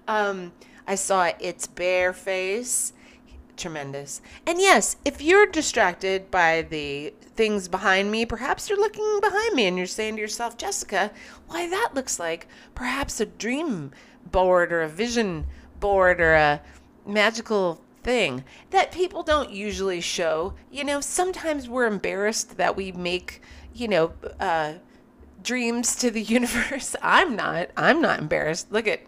Um, 0.08 0.50
I 0.84 0.96
saw 0.96 1.30
It's 1.38 1.68
Bare 1.68 2.12
Face. 2.12 2.92
Tremendous. 3.56 4.20
And 4.48 4.60
yes, 4.60 4.96
if 5.04 5.22
you're 5.22 5.46
distracted 5.46 6.28
by 6.32 6.62
the 6.62 7.14
things 7.36 7.68
behind 7.68 8.10
me, 8.10 8.26
perhaps 8.26 8.68
you're 8.68 8.80
looking 8.80 9.20
behind 9.20 9.54
me 9.54 9.66
and 9.66 9.78
you're 9.78 9.86
saying 9.86 10.16
to 10.16 10.20
yourself, 10.20 10.56
Jessica, 10.56 11.12
why 11.46 11.68
that 11.68 11.90
looks 11.94 12.18
like 12.18 12.48
perhaps 12.74 13.20
a 13.20 13.26
dream 13.26 13.92
board 14.26 14.72
or 14.72 14.82
a 14.82 14.88
vision 14.88 15.46
board 15.78 16.20
or 16.20 16.34
a 16.34 16.60
magical 17.06 17.80
thing 18.02 18.44
that 18.70 18.92
people 18.92 19.22
don't 19.22 19.50
usually 19.50 20.00
show. 20.00 20.54
You 20.70 20.84
know, 20.84 21.00
sometimes 21.00 21.68
we're 21.68 21.86
embarrassed 21.86 22.56
that 22.56 22.76
we 22.76 22.92
make, 22.92 23.42
you 23.74 23.88
know, 23.88 24.12
uh, 24.40 24.74
dreams 25.42 25.96
to 25.96 26.10
the 26.10 26.22
universe. 26.38 26.94
I'm 27.02 27.36
not. 27.36 27.70
I'm 27.76 28.00
not 28.00 28.18
embarrassed. 28.18 28.72
Look 28.72 28.86
at 28.86 29.02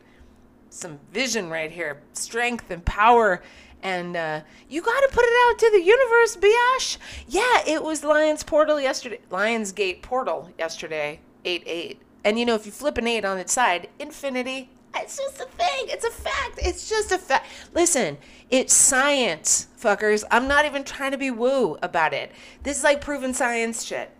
some 0.70 1.00
vision 1.12 1.50
right 1.50 1.70
here, 1.70 2.00
strength 2.12 2.70
and 2.70 2.85
power. 2.85 3.42
And 3.82 4.16
uh, 4.16 4.42
you 4.68 4.82
got 4.82 5.00
to 5.00 5.09
put 5.11 5.25
it 5.25 5.32
out 5.49 5.59
to 5.59 5.70
the 5.70 5.82
universe, 5.82 6.37
Biash. 6.37 6.99
Yeah, 7.26 7.62
it 7.66 7.82
was 7.82 8.04
Lions 8.04 8.42
Portal 8.42 8.80
yesterday. 8.80 9.20
Lions 9.30 9.73
Gate 9.73 10.02
Portal 10.02 10.50
yesterday, 10.59 11.20
8 11.44 11.62
8. 11.66 12.02
And 12.23 12.38
you 12.38 12.44
know, 12.44 12.54
if 12.54 12.66
you 12.66 12.73
flip 12.73 12.99
an 12.99 13.06
8 13.06 13.25
on 13.25 13.38
its 13.38 13.52
side, 13.52 13.88
infinity, 13.99 14.70
it's 14.97 15.16
just 15.16 15.40
a 15.40 15.44
thing. 15.44 15.87
It's 15.88 16.04
a 16.04 16.11
fact. 16.11 16.59
It's 16.59 16.88
just 16.88 17.12
a 17.12 17.18
fact. 17.18 17.47
Listen, 17.75 18.18
it's 18.50 18.73
science, 18.73 19.68
fuckers. 19.80 20.25
I'm 20.30 20.49
not 20.49 20.64
even 20.64 20.85
trying 20.85 21.12
to 21.12 21.18
be 21.18 21.30
woo 21.30 21.78
about 21.82 22.12
it. 22.12 22.32
This 22.62 22.78
is 22.78 22.85
like 22.85 23.00
proven 23.00 23.35
science 23.35 23.85
shit. 23.85 24.11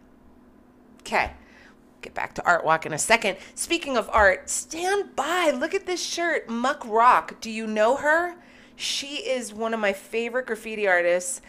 Okay. 1.01 1.33
Get 2.03 2.15
back 2.15 2.35
to 2.35 2.47
art 2.47 2.65
walk 2.65 2.87
in 2.87 2.93
a 2.93 2.99
second. 2.99 3.37
Speaking 3.55 3.97
of 3.97 4.09
art, 4.11 4.49
stand 4.49 5.15
by. 5.17 5.51
Look 5.51 5.75
at 5.75 5.87
this 5.87 6.03
shirt. 6.03 6.49
Muck 6.49 6.87
Rock. 6.87 7.41
Do 7.41 7.51
you 7.51 7.67
know 7.67 7.97
her? 7.97 8.37
She 8.77 9.17
is 9.17 9.53
one 9.53 9.75
of 9.75 9.81
my 9.81 9.93
favorite 9.93 10.47
graffiti 10.47 10.89
artists 10.89 11.43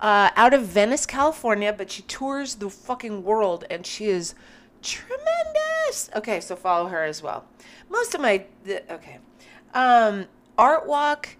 uh, 0.00 0.30
out 0.36 0.54
of 0.54 0.62
Venice, 0.62 1.06
California, 1.06 1.72
but 1.72 1.90
she 1.90 2.02
tours 2.02 2.56
the 2.56 2.70
fucking 2.70 3.24
world 3.24 3.64
and 3.68 3.84
she 3.84 4.06
is 4.06 4.34
tremendous. 4.82 6.10
Okay, 6.14 6.40
so 6.40 6.54
follow 6.54 6.88
her 6.88 7.02
as 7.02 7.22
well. 7.22 7.46
Most 7.88 8.14
of 8.14 8.20
my 8.20 8.44
okay, 8.90 9.18
um, 9.74 10.26
art 10.56 10.86
walk. 10.86 11.36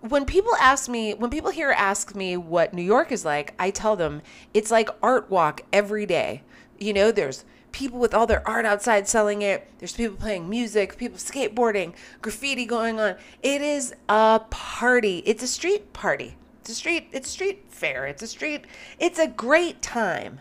When 0.00 0.24
people 0.24 0.52
ask 0.58 0.88
me, 0.88 1.12
when 1.12 1.30
people 1.30 1.50
here 1.50 1.74
ask 1.76 2.14
me 2.14 2.36
what 2.36 2.72
New 2.72 2.82
York 2.82 3.12
is 3.12 3.24
like, 3.24 3.54
I 3.58 3.70
tell 3.70 3.96
them 3.96 4.22
it's 4.54 4.70
like 4.70 4.88
art 5.02 5.28
walk 5.30 5.62
every 5.72 6.06
day. 6.06 6.42
You 6.78 6.94
know, 6.94 7.12
there's 7.12 7.44
people 7.72 7.98
with 7.98 8.14
all 8.14 8.26
their 8.26 8.46
art 8.48 8.64
outside 8.64 9.06
selling 9.06 9.42
it. 9.42 9.70
There's 9.78 9.92
people 9.92 10.16
playing 10.16 10.48
music, 10.48 10.96
people 10.96 11.18
skateboarding, 11.18 11.92
graffiti 12.22 12.64
going 12.64 12.98
on. 12.98 13.16
It 13.42 13.60
is 13.60 13.94
a 14.08 14.40
party. 14.48 15.22
It's 15.26 15.42
a 15.42 15.46
street 15.46 15.92
party. 15.92 16.36
It's 16.60 16.70
a 16.70 16.74
street. 16.74 17.08
It's 17.12 17.28
a 17.28 17.32
street 17.32 17.64
fair. 17.68 18.06
It's 18.06 18.22
a 18.22 18.26
street. 18.26 18.64
It's 18.98 19.18
a 19.18 19.26
great 19.26 19.82
time. 19.82 20.40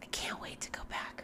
I 0.00 0.06
can't 0.06 0.40
wait 0.40 0.60
to 0.60 0.70
go 0.70 0.82
back 0.88 1.16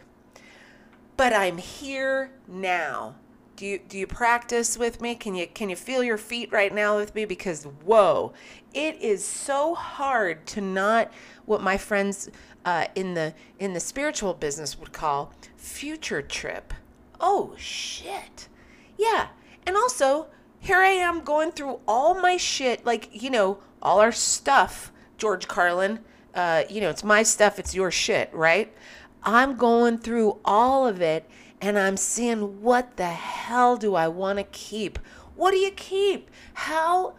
but 1.17 1.33
I'm 1.33 1.57
here 1.57 2.31
now. 2.47 3.15
Do 3.63 3.69
you 3.69 3.79
do 3.79 3.97
you 3.97 4.07
practice 4.07 4.77
with 4.77 4.99
me? 4.99 5.15
Can 5.15 5.35
you 5.35 5.47
can 5.47 5.69
you 5.69 5.77
feel 5.77 6.03
your 6.03 6.17
feet 6.17 6.51
right 6.51 6.73
now 6.75 6.97
with 6.97 7.15
me? 7.15 7.23
Because 7.23 7.63
whoa, 7.63 8.33
it 8.73 9.01
is 9.01 9.23
so 9.23 9.73
hard 9.73 10.45
to 10.47 10.59
not 10.59 11.09
what 11.45 11.61
my 11.61 11.77
friends 11.77 12.29
uh, 12.65 12.87
in 12.93 13.13
the 13.13 13.33
in 13.59 13.71
the 13.71 13.79
spiritual 13.79 14.33
business 14.33 14.77
would 14.77 14.91
call 14.91 15.31
future 15.55 16.21
trip. 16.21 16.73
Oh 17.21 17.53
shit, 17.55 18.49
yeah. 18.97 19.27
And 19.65 19.77
also, 19.77 20.27
here 20.59 20.79
I 20.79 20.89
am 20.89 21.21
going 21.21 21.53
through 21.53 21.79
all 21.87 22.15
my 22.15 22.35
shit, 22.35 22.85
like 22.85 23.07
you 23.13 23.29
know, 23.29 23.59
all 23.81 24.01
our 24.01 24.11
stuff. 24.11 24.91
George 25.17 25.47
Carlin, 25.47 25.99
uh, 26.35 26.63
you 26.69 26.81
know, 26.81 26.89
it's 26.89 27.05
my 27.05 27.23
stuff, 27.23 27.59
it's 27.59 27.73
your 27.73 27.91
shit, 27.91 28.29
right? 28.33 28.75
I'm 29.23 29.55
going 29.55 29.99
through 29.99 30.41
all 30.43 30.85
of 30.85 30.99
it 30.99 31.29
and 31.63 31.79
I'm 31.79 31.95
seeing 31.95 32.61
what 32.61 32.97
the 32.97 33.07
hell 33.07 33.77
do 33.77 33.95
I 33.95 34.09
want 34.09 34.37
to 34.37 34.43
keep? 34.43 34.99
What 35.37 35.51
do 35.51 35.57
you 35.57 35.71
keep? 35.71 36.29
How 36.53 37.15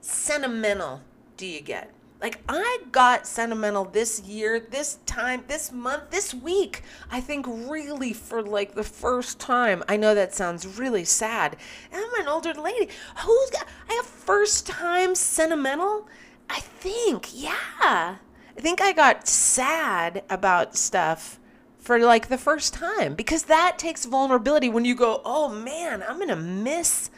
sentimental 0.00 1.02
do 1.36 1.46
you 1.46 1.60
get? 1.60 1.92
Like, 2.22 2.40
I 2.48 2.78
got 2.90 3.26
sentimental 3.26 3.84
this 3.84 4.22
year, 4.22 4.58
this 4.58 4.98
time, 5.04 5.44
this 5.46 5.70
month, 5.70 6.08
this 6.10 6.32
week. 6.32 6.82
I 7.10 7.20
think 7.20 7.46
really 7.46 8.14
for 8.14 8.42
like 8.42 8.74
the 8.74 8.82
first 8.82 9.38
time. 9.38 9.84
I 9.86 9.98
know 9.98 10.14
that 10.14 10.34
sounds 10.34 10.66
really 10.78 11.04
sad. 11.04 11.58
I'm 11.92 12.14
an 12.14 12.28
older 12.28 12.54
lady. 12.54 12.88
Who's 13.18 13.50
got, 13.50 13.66
I 13.90 13.92
have 13.92 14.06
first 14.06 14.66
time 14.66 15.14
sentimental? 15.14 16.08
I 16.48 16.60
think, 16.60 17.28
yeah. 17.30 18.16
I 18.56 18.60
think 18.60 18.80
I 18.80 18.92
got 18.92 19.28
sad 19.28 20.22
about 20.30 20.76
stuff 20.76 21.39
for 21.80 21.98
like 21.98 22.28
the 22.28 22.38
first 22.38 22.74
time 22.74 23.14
because 23.14 23.44
that 23.44 23.78
takes 23.78 24.04
vulnerability 24.04 24.68
when 24.68 24.84
you 24.84 24.94
go, 24.94 25.20
oh 25.24 25.48
man, 25.48 26.04
I'm 26.06 26.16
going 26.16 26.28
to 26.28 26.36
miss 26.36 27.10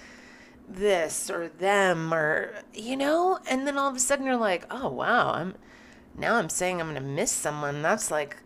this 0.69 1.29
or 1.29 1.49
them 1.49 2.15
or, 2.15 2.55
you 2.73 2.97
know? 2.97 3.41
And 3.47 3.67
then 3.67 3.77
all 3.77 3.91
of 3.91 3.97
a 3.97 4.01
sudden 4.01 4.25
you're 4.25 4.37
like, 4.37 4.65
oh 4.71 4.89
wow, 4.89 5.33
I'm 5.33 5.55
now 6.17 6.37
I'm 6.37 6.49
saying 6.49 6.81
I'm 6.81 6.91
going 6.91 7.03
to 7.03 7.09
miss 7.09 7.33
someone. 7.33 7.83
That's 7.83 8.11
like, 8.11 8.37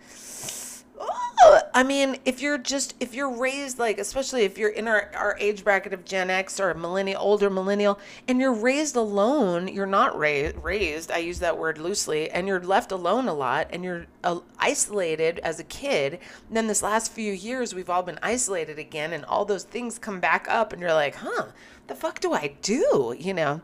Well, 0.97 1.63
I 1.75 1.83
mean, 1.83 2.17
if 2.25 2.41
you're 2.41 2.59
just 2.59 2.95
if 3.01 3.15
you're 3.15 3.31
raised 3.31 3.79
like, 3.79 3.99
especially 3.99 4.43
if 4.43 4.57
you're 4.59 4.71
in 4.71 4.89
our, 4.89 5.11
our 5.15 5.37
age 5.39 5.63
bracket 5.63 5.93
of 5.93 6.05
Gen 6.05 6.31
X 6.31 6.59
or 6.59 6.73
millennial, 6.75 7.23
older 7.23 7.51
millennial, 7.51 7.99
and 8.27 8.41
you're 8.41 8.55
raised 8.55 8.97
alone, 8.97 9.69
you're 9.69 9.87
not 9.87 10.19
raised. 10.19 10.57
Raised, 10.57 11.11
I 11.11 11.19
use 11.19 11.39
that 11.41 11.59
word 11.59 11.79
loosely, 11.79 12.31
and 12.31 12.49
you're 12.49 12.61
left 12.61 12.93
alone 12.93 13.29
a 13.29 13.35
lot, 13.35 13.69
and 13.71 13.85
you're 13.85 14.07
uh, 14.25 14.41
isolated 14.59 15.39
as 15.41 15.61
a 15.61 15.65
kid. 15.65 16.15
And 16.49 16.57
then 16.57 16.67
this 16.67 16.83
last 16.83 17.13
few 17.13 17.33
years, 17.33 17.75
we've 17.75 17.91
all 17.91 18.03
been 18.03 18.19
isolated 18.23 18.79
again, 18.79 19.13
and 19.13 19.25
all 19.25 19.45
those 19.45 19.65
things 19.65 19.99
come 19.99 20.19
back 20.19 20.47
up, 20.49 20.73
and 20.73 20.81
you're 20.81 20.95
like, 20.95 21.17
huh, 21.17 21.49
the 21.87 21.95
fuck 21.95 22.21
do 22.21 22.33
I 22.33 22.55
do? 22.63 23.15
You 23.19 23.35
know. 23.35 23.61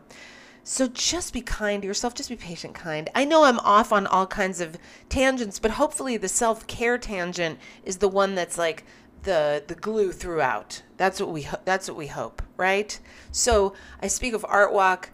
So 0.63 0.87
just 0.87 1.33
be 1.33 1.41
kind 1.41 1.81
to 1.81 1.87
yourself, 1.87 2.15
just 2.15 2.29
be 2.29 2.37
patient, 2.37 2.73
kind. 2.73 3.09
I 3.13 3.25
know 3.25 3.43
I'm 3.43 3.59
off 3.59 3.91
on 3.91 4.07
all 4.07 4.25
kinds 4.25 4.61
of 4.61 4.77
tangents, 5.09 5.59
but 5.59 5.71
hopefully 5.71 6.15
the 6.15 6.29
self-care 6.29 6.97
tangent 6.97 7.59
is 7.83 7.97
the 7.97 8.07
one 8.07 8.33
that's 8.33 8.57
like 8.57 8.85
the 9.23 9.63
the 9.67 9.75
glue 9.75 10.11
throughout. 10.13 10.81
That's 10.95 11.19
what 11.19 11.29
we 11.29 11.47
that's 11.65 11.89
what 11.89 11.97
we 11.97 12.07
hope, 12.07 12.41
right? 12.55 12.97
So 13.31 13.73
I 14.01 14.07
speak 14.07 14.33
of 14.33 14.45
Art 14.47 14.71
Walk 14.71 15.09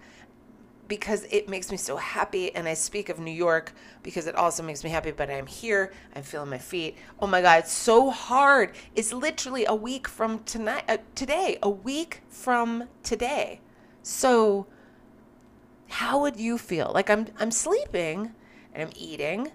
because 0.87 1.25
it 1.31 1.47
makes 1.47 1.71
me 1.71 1.77
so 1.77 1.97
happy 1.97 2.53
and 2.55 2.67
I 2.67 2.73
speak 2.73 3.09
of 3.09 3.19
New 3.19 3.31
York 3.31 3.73
because 4.03 4.27
it 4.27 4.35
also 4.35 4.63
makes 4.63 4.83
me 4.83 4.89
happy 4.89 5.11
but 5.11 5.29
I'm 5.29 5.45
here 5.45 5.93
I'm 6.15 6.23
feeling 6.23 6.49
my 6.49 6.57
feet 6.57 6.97
oh 7.19 7.27
my 7.27 7.43
god 7.43 7.59
it's 7.59 7.71
so 7.71 8.09
hard 8.09 8.71
it's 8.95 9.13
literally 9.13 9.65
a 9.65 9.75
week 9.75 10.07
from 10.07 10.43
tonight 10.45 10.83
uh, 10.89 10.97
today 11.13 11.59
a 11.61 11.69
week 11.69 12.21
from 12.27 12.85
today 13.03 13.61
so 14.01 14.65
how 15.89 16.21
would 16.21 16.37
you 16.37 16.57
feel? 16.57 16.91
Like 16.93 17.09
I'm 17.09 17.27
I'm 17.39 17.51
sleeping 17.51 18.33
and 18.73 18.83
I'm 18.83 18.91
eating, 18.95 19.51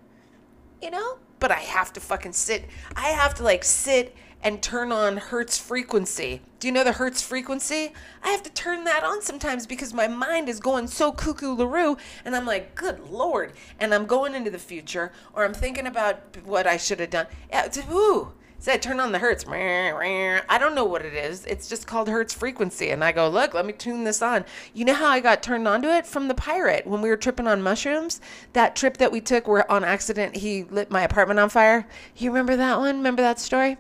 you 0.83 0.91
know, 0.91 1.19
but 1.39 1.51
I 1.51 1.61
have 1.61 1.93
to 1.95 2.01
fucking 2.01 2.33
sit. 2.33 2.67
I 2.97 3.09
have 3.09 3.35
to 3.35 3.43
like 3.43 3.65
sit 3.65 4.15
and 4.43 4.63
turn 4.63 4.93
on 4.93 5.17
Hertz 5.17 5.57
frequency. 5.57 6.43
Do 6.61 6.69
you 6.69 6.73
know 6.73 6.85
the 6.85 6.93
Hertz 6.93 7.23
frequency? 7.23 7.95
I 8.23 8.29
have 8.29 8.43
to 8.43 8.51
turn 8.51 8.85
that 8.85 9.03
on 9.03 9.23
sometimes 9.23 9.67
because 9.67 9.95
my 9.95 10.07
mind 10.07 10.51
is 10.51 10.61
going 10.61 10.87
so 10.87 11.13
cuckoo 11.13 11.57
laroo 11.57 11.99
and 12.27 12.37
I'm 12.37 12.45
like, 12.45 12.75
good 12.75 13.09
lord. 13.09 13.55
And 13.81 13.95
I'm 13.95 14.05
going 14.05 14.35
into 14.35 14.51
the 14.51 14.59
future 14.59 15.13
or 15.33 15.45
I'm 15.45 15.55
thinking 15.55 15.87
about 15.87 16.37
what 16.45 16.67
I 16.67 16.77
should 16.77 17.01
have 17.01 17.11
done. 17.11 17.27
Yeah, 17.49 17.69
ooh 17.91 18.33
said 18.65 18.81
turn 18.81 18.99
on 18.99 19.13
the 19.13 19.19
hertz. 19.19 19.45
I 19.47 20.57
don't 20.59 20.75
know 20.75 20.87
what 20.87 21.05
it 21.05 21.13
is. 21.13 21.45
It's 21.45 21.69
just 21.69 21.87
called 21.87 22.09
hertz 22.09 22.33
frequency. 22.33 22.89
And 22.89 23.05
I 23.05 23.13
go, 23.13 23.29
look, 23.29 23.53
let 23.53 23.67
me 23.67 23.75
tune 23.75 24.05
this 24.05 24.23
on. 24.23 24.47
You 24.73 24.87
know 24.87 24.95
how 24.95 25.09
I 25.09 25.21
got 25.21 25.43
turned 25.43 25.69
on 25.69 25.83
to 25.83 25.95
it? 25.95 26.07
From 26.07 26.29
the 26.29 26.35
pirate 26.35 26.87
when 26.87 27.03
we 27.03 27.11
were 27.11 27.19
tripping 27.19 27.47
on 27.47 27.61
mushrooms. 27.61 28.23
That 28.55 28.75
trip 28.75 28.97
that 28.97 29.13
we 29.13 29.21
took 29.21 29.47
where 29.47 29.71
on 29.71 29.85
accident 29.85 30.37
he 30.37 30.65
lit 30.65 30.91
my 30.91 31.03
apartment 31.03 31.41
on 31.41 31.51
fire. 31.51 31.87
You 32.17 32.31
remember 32.31 32.57
that 32.57 32.79
one? 32.79 32.97
Remember 32.97 33.21
that 33.21 33.39
story? 33.39 33.77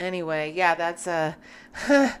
Anyway, 0.00 0.54
yeah, 0.56 0.74
that's 0.74 1.06
a, 1.06 1.36
uh, 1.90 2.12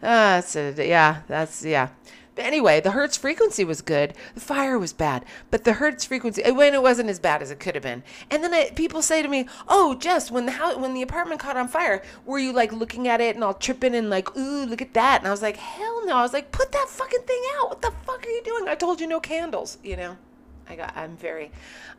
that's 0.00 0.56
a, 0.56 0.72
yeah, 0.78 1.20
that's, 1.28 1.62
yeah. 1.62 1.90
But 2.34 2.44
anyway, 2.44 2.80
the 2.80 2.92
Hertz 2.92 3.16
frequency 3.16 3.64
was 3.64 3.82
good. 3.82 4.14
The 4.34 4.40
fire 4.40 4.78
was 4.78 4.92
bad, 4.92 5.24
but 5.50 5.64
the 5.64 5.74
Hertz 5.74 6.04
frequency 6.04 6.48
when 6.50 6.74
it 6.74 6.82
wasn't 6.82 7.10
as 7.10 7.18
bad 7.18 7.42
as 7.42 7.50
it 7.50 7.60
could 7.60 7.74
have 7.74 7.82
been. 7.82 8.02
And 8.30 8.42
then 8.42 8.74
people 8.74 9.02
say 9.02 9.20
to 9.20 9.28
me, 9.28 9.46
"Oh, 9.68 9.94
Jess, 9.94 10.30
when 10.30 10.46
the 10.46 10.52
house, 10.52 10.76
when 10.76 10.94
the 10.94 11.02
apartment 11.02 11.40
caught 11.40 11.56
on 11.56 11.68
fire, 11.68 12.02
were 12.24 12.38
you 12.38 12.52
like 12.52 12.72
looking 12.72 13.08
at 13.08 13.20
it 13.20 13.34
and 13.34 13.44
all 13.44 13.54
tripping 13.54 13.94
and 13.94 14.10
like, 14.10 14.36
ooh, 14.36 14.64
look 14.64 14.80
at 14.80 14.94
that?" 14.94 15.20
And 15.20 15.28
I 15.28 15.30
was 15.30 15.42
like, 15.42 15.56
"Hell 15.56 16.06
no!" 16.06 16.16
I 16.16 16.22
was 16.22 16.32
like, 16.32 16.52
"Put 16.52 16.72
that 16.72 16.86
fucking 16.88 17.22
thing 17.22 17.42
out! 17.58 17.68
What 17.70 17.82
the 17.82 17.92
fuck 18.04 18.24
are 18.24 18.30
you 18.30 18.42
doing? 18.44 18.68
I 18.68 18.74
told 18.74 19.00
you 19.00 19.06
no 19.06 19.20
candles." 19.20 19.78
You 19.82 19.96
know, 19.96 20.16
I 20.68 20.76
got. 20.76 20.96
I'm 20.96 21.16
very, 21.16 21.50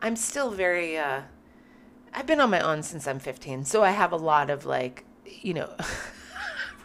I'm 0.02 0.16
still 0.16 0.52
very. 0.52 0.98
uh 0.98 1.22
I've 2.14 2.26
been 2.26 2.42
on 2.42 2.50
my 2.50 2.60
own 2.60 2.84
since 2.84 3.08
I'm 3.08 3.20
15, 3.20 3.64
so 3.64 3.84
I 3.84 3.92
have 3.92 4.12
a 4.12 4.18
lot 4.18 4.50
of 4.50 4.66
like, 4.66 5.06
you 5.26 5.54
know. 5.54 5.76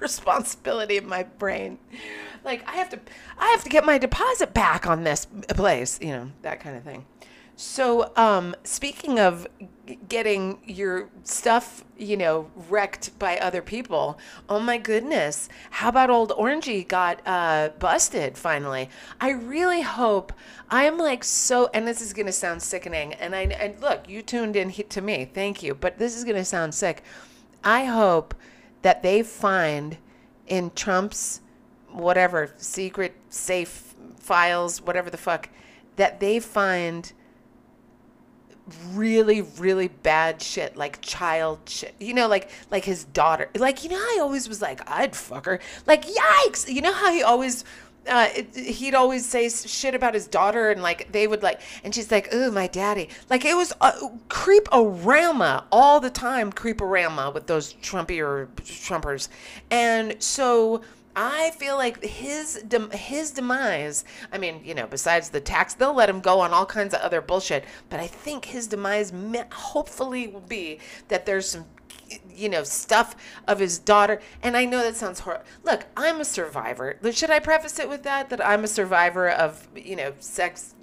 responsibility 0.00 0.96
in 0.96 1.08
my 1.08 1.22
brain. 1.22 1.78
Like 2.46 2.66
I 2.66 2.76
have 2.76 2.88
to 2.90 3.00
I 3.36 3.48
have 3.48 3.64
to 3.64 3.68
get 3.68 3.84
my 3.84 3.98
deposit 3.98 4.54
back 4.54 4.86
on 4.86 5.04
this 5.04 5.26
place, 5.48 5.98
you 6.00 6.12
know, 6.12 6.30
that 6.42 6.60
kind 6.60 6.76
of 6.76 6.84
thing. 6.84 7.04
So, 7.58 8.12
um, 8.16 8.54
speaking 8.64 9.18
of 9.18 9.46
getting 10.10 10.58
your 10.66 11.08
stuff, 11.24 11.84
you 11.96 12.14
know, 12.18 12.50
wrecked 12.68 13.18
by 13.18 13.38
other 13.38 13.62
people, 13.62 14.18
oh 14.46 14.60
my 14.60 14.76
goodness, 14.76 15.48
how 15.70 15.88
about 15.88 16.10
old 16.10 16.32
Orangey 16.32 16.86
got 16.86 17.22
uh, 17.26 17.70
busted 17.78 18.36
finally? 18.36 18.90
I 19.22 19.30
really 19.30 19.80
hope 19.80 20.34
I'm 20.68 20.98
like 20.98 21.24
so, 21.24 21.70
and 21.72 21.88
this 21.88 22.02
is 22.02 22.12
gonna 22.12 22.30
sound 22.30 22.62
sickening. 22.62 23.14
And 23.14 23.34
I 23.34 23.44
and 23.44 23.80
look, 23.80 24.06
you 24.06 24.20
tuned 24.20 24.54
in 24.54 24.70
to 24.70 25.00
me, 25.00 25.24
thank 25.24 25.62
you, 25.62 25.74
but 25.74 25.98
this 25.98 26.14
is 26.14 26.24
gonna 26.24 26.44
sound 26.44 26.74
sick. 26.74 27.02
I 27.64 27.86
hope 27.86 28.34
that 28.82 29.02
they 29.02 29.22
find 29.22 29.96
in 30.46 30.70
Trump's 30.74 31.40
whatever 31.96 32.52
secret 32.56 33.14
safe 33.30 33.94
files, 34.20 34.80
whatever 34.82 35.10
the 35.10 35.16
fuck, 35.16 35.48
that 35.96 36.20
they 36.20 36.38
find 36.38 37.12
really 38.94 39.42
really 39.42 39.86
bad 39.86 40.42
shit 40.42 40.76
like 40.76 41.00
child 41.00 41.60
shit. 41.66 41.94
You 42.00 42.14
know 42.14 42.26
like 42.26 42.50
like 42.70 42.84
his 42.84 43.04
daughter. 43.04 43.48
Like 43.56 43.84
you 43.84 43.90
know 43.90 43.96
i 43.96 44.18
always 44.20 44.48
was 44.48 44.60
like 44.60 44.80
i'd 44.90 45.14
fuck 45.14 45.46
her. 45.46 45.60
Like 45.86 46.04
yikes! 46.04 46.68
You 46.72 46.82
know 46.82 46.92
how 46.92 47.12
he 47.12 47.22
always 47.22 47.64
uh, 48.08 48.28
it, 48.34 48.54
he'd 48.54 48.94
always 48.94 49.26
say 49.26 49.48
shit 49.48 49.94
about 49.94 50.14
his 50.14 50.28
daughter 50.28 50.70
and 50.70 50.80
like 50.80 51.10
they 51.10 51.26
would 51.26 51.42
like 51.42 51.60
and 51.82 51.94
she's 51.94 52.10
like 52.10 52.28
oh 52.32 52.50
my 52.50 52.66
daddy. 52.66 53.08
Like 53.30 53.44
it 53.44 53.56
was 53.56 53.72
uh, 53.80 53.92
creep 54.28 54.68
all 54.72 56.00
the 56.00 56.10
time 56.10 56.52
creep 56.52 56.80
rama 56.80 57.30
with 57.32 57.46
those 57.46 57.74
trumpy 57.74 58.18
or 58.18 58.48
trumpers. 58.56 59.28
And 59.70 60.20
so 60.22 60.82
I 61.16 61.50
feel 61.52 61.76
like 61.76 62.04
his 62.04 62.62
his 62.92 63.30
demise. 63.30 64.04
I 64.30 64.36
mean, 64.36 64.60
you 64.62 64.74
know, 64.74 64.86
besides 64.86 65.30
the 65.30 65.40
tax, 65.40 65.72
they'll 65.72 65.94
let 65.94 66.10
him 66.10 66.20
go 66.20 66.40
on 66.40 66.52
all 66.52 66.66
kinds 66.66 66.92
of 66.92 67.00
other 67.00 67.22
bullshit. 67.22 67.64
But 67.88 68.00
I 68.00 68.06
think 68.06 68.44
his 68.44 68.66
demise, 68.66 69.12
hopefully, 69.50 70.28
will 70.28 70.40
be 70.40 70.78
that 71.08 71.24
there's 71.24 71.48
some 71.48 71.64
you 72.32 72.48
know, 72.48 72.62
stuff 72.62 73.16
of 73.48 73.58
his 73.58 73.78
daughter. 73.78 74.20
And 74.42 74.56
I 74.56 74.64
know 74.64 74.82
that 74.82 74.94
sounds 74.94 75.20
horrible. 75.20 75.44
Look, 75.64 75.86
I'm 75.96 76.20
a 76.20 76.24
survivor. 76.24 76.98
Should 77.10 77.30
I 77.30 77.40
preface 77.40 77.78
it 77.78 77.88
with 77.88 78.02
that? 78.04 78.28
That 78.28 78.44
I'm 78.44 78.62
a 78.64 78.68
survivor 78.68 79.28
of, 79.28 79.66
you 79.74 79.96
know, 79.96 80.12
sex. 80.20 80.74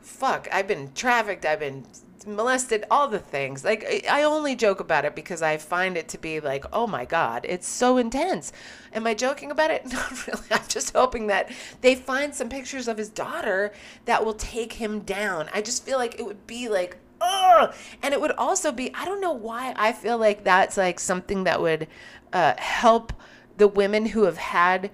Fuck, 0.00 0.48
I've 0.52 0.66
been 0.66 0.92
trafficked. 0.94 1.44
I've 1.44 1.60
been 1.60 1.84
molested, 2.26 2.84
all 2.90 3.08
the 3.08 3.18
things. 3.18 3.64
Like, 3.64 4.06
I 4.10 4.22
only 4.22 4.56
joke 4.56 4.80
about 4.80 5.04
it 5.04 5.14
because 5.14 5.42
I 5.42 5.56
find 5.56 5.96
it 5.96 6.08
to 6.08 6.18
be 6.18 6.40
like, 6.40 6.64
oh 6.72 6.86
my 6.86 7.04
God, 7.04 7.46
it's 7.48 7.68
so 7.68 7.96
intense. 7.96 8.52
Am 8.92 9.06
I 9.06 9.14
joking 9.14 9.50
about 9.50 9.70
it? 9.70 9.86
Not 9.92 10.26
really. 10.26 10.46
I'm 10.50 10.68
just 10.68 10.94
hoping 10.94 11.28
that 11.28 11.50
they 11.80 11.94
find 11.94 12.34
some 12.34 12.48
pictures 12.48 12.88
of 12.88 12.98
his 12.98 13.08
daughter 13.08 13.72
that 14.04 14.24
will 14.24 14.34
take 14.34 14.74
him 14.74 15.00
down. 15.00 15.48
I 15.54 15.62
just 15.62 15.84
feel 15.84 15.98
like 15.98 16.18
it 16.18 16.26
would 16.26 16.46
be 16.46 16.68
like, 16.68 16.96
Ugh! 17.20 17.74
And 18.02 18.12
it 18.12 18.20
would 18.20 18.32
also 18.32 18.70
be, 18.72 18.94
I 18.94 19.04
don't 19.06 19.22
know 19.22 19.32
why 19.32 19.72
I 19.76 19.92
feel 19.92 20.18
like 20.18 20.44
that's 20.44 20.76
like 20.76 21.00
something 21.00 21.44
that 21.44 21.60
would 21.62 21.88
uh, 22.32 22.54
help 22.58 23.12
the 23.56 23.68
women 23.68 24.06
who 24.06 24.24
have 24.24 24.36
had 24.36 24.90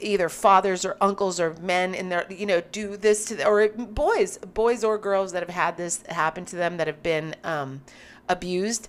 either 0.00 0.28
fathers 0.28 0.84
or 0.84 0.96
uncles 1.00 1.38
or 1.38 1.54
men 1.60 1.94
in 1.94 2.08
their, 2.08 2.30
you 2.32 2.46
know, 2.46 2.60
do 2.72 2.96
this 2.96 3.24
to, 3.26 3.36
them, 3.36 3.48
or 3.48 3.68
boys, 3.68 4.38
boys 4.38 4.84
or 4.84 4.98
girls 4.98 5.32
that 5.32 5.42
have 5.42 5.54
had 5.54 5.76
this 5.76 6.02
happen 6.08 6.44
to 6.46 6.56
them 6.56 6.76
that 6.76 6.86
have 6.86 7.02
been 7.02 7.34
um, 7.44 7.82
abused. 8.28 8.88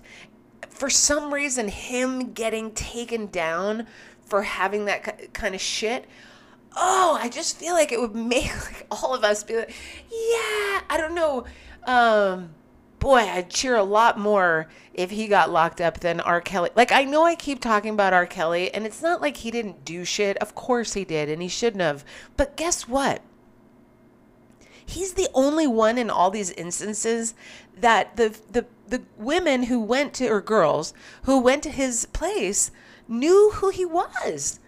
For 0.68 0.90
some 0.90 1.32
reason, 1.32 1.68
him 1.68 2.32
getting 2.32 2.72
taken 2.72 3.26
down 3.26 3.86
for 4.24 4.42
having 4.42 4.84
that 4.86 5.32
kind 5.32 5.54
of 5.54 5.60
shit 5.60 6.06
oh, 6.80 7.18
I 7.20 7.28
just 7.28 7.56
feel 7.56 7.72
like 7.72 7.90
it 7.90 8.00
would 8.00 8.14
make 8.14 8.54
like 8.66 8.86
all 8.90 9.12
of 9.12 9.24
us 9.24 9.42
be 9.42 9.56
like, 9.56 9.70
yeah, 10.10 10.80
I 10.88 10.96
don't 10.96 11.14
know 11.14 11.44
um, 11.88 12.50
boy, 12.98 13.20
I'd 13.20 13.50
cheer 13.50 13.74
a 13.74 13.82
lot 13.82 14.18
more 14.18 14.68
if 14.98 15.12
he 15.12 15.28
got 15.28 15.48
locked 15.48 15.80
up 15.80 16.00
than 16.00 16.18
R. 16.18 16.40
Kelly. 16.40 16.70
Like, 16.74 16.90
I 16.90 17.04
know 17.04 17.24
I 17.24 17.36
keep 17.36 17.60
talking 17.60 17.92
about 17.92 18.12
R. 18.12 18.26
Kelly, 18.26 18.74
and 18.74 18.84
it's 18.84 19.00
not 19.00 19.22
like 19.22 19.36
he 19.36 19.52
didn't 19.52 19.84
do 19.84 20.04
shit. 20.04 20.36
Of 20.38 20.56
course 20.56 20.94
he 20.94 21.04
did, 21.04 21.28
and 21.28 21.40
he 21.40 21.46
shouldn't 21.46 21.82
have. 21.82 22.04
But 22.36 22.56
guess 22.56 22.88
what? 22.88 23.22
He's 24.84 25.12
the 25.14 25.28
only 25.34 25.68
one 25.68 25.98
in 25.98 26.10
all 26.10 26.30
these 26.30 26.50
instances 26.50 27.34
that 27.76 28.16
the 28.16 28.36
the 28.50 28.66
the 28.88 29.02
women 29.16 29.64
who 29.64 29.78
went 29.78 30.14
to 30.14 30.26
or 30.26 30.40
girls 30.40 30.92
who 31.22 31.38
went 31.38 31.62
to 31.62 31.70
his 31.70 32.06
place 32.06 32.72
knew 33.06 33.52
who 33.54 33.68
he 33.68 33.84
was 33.84 34.58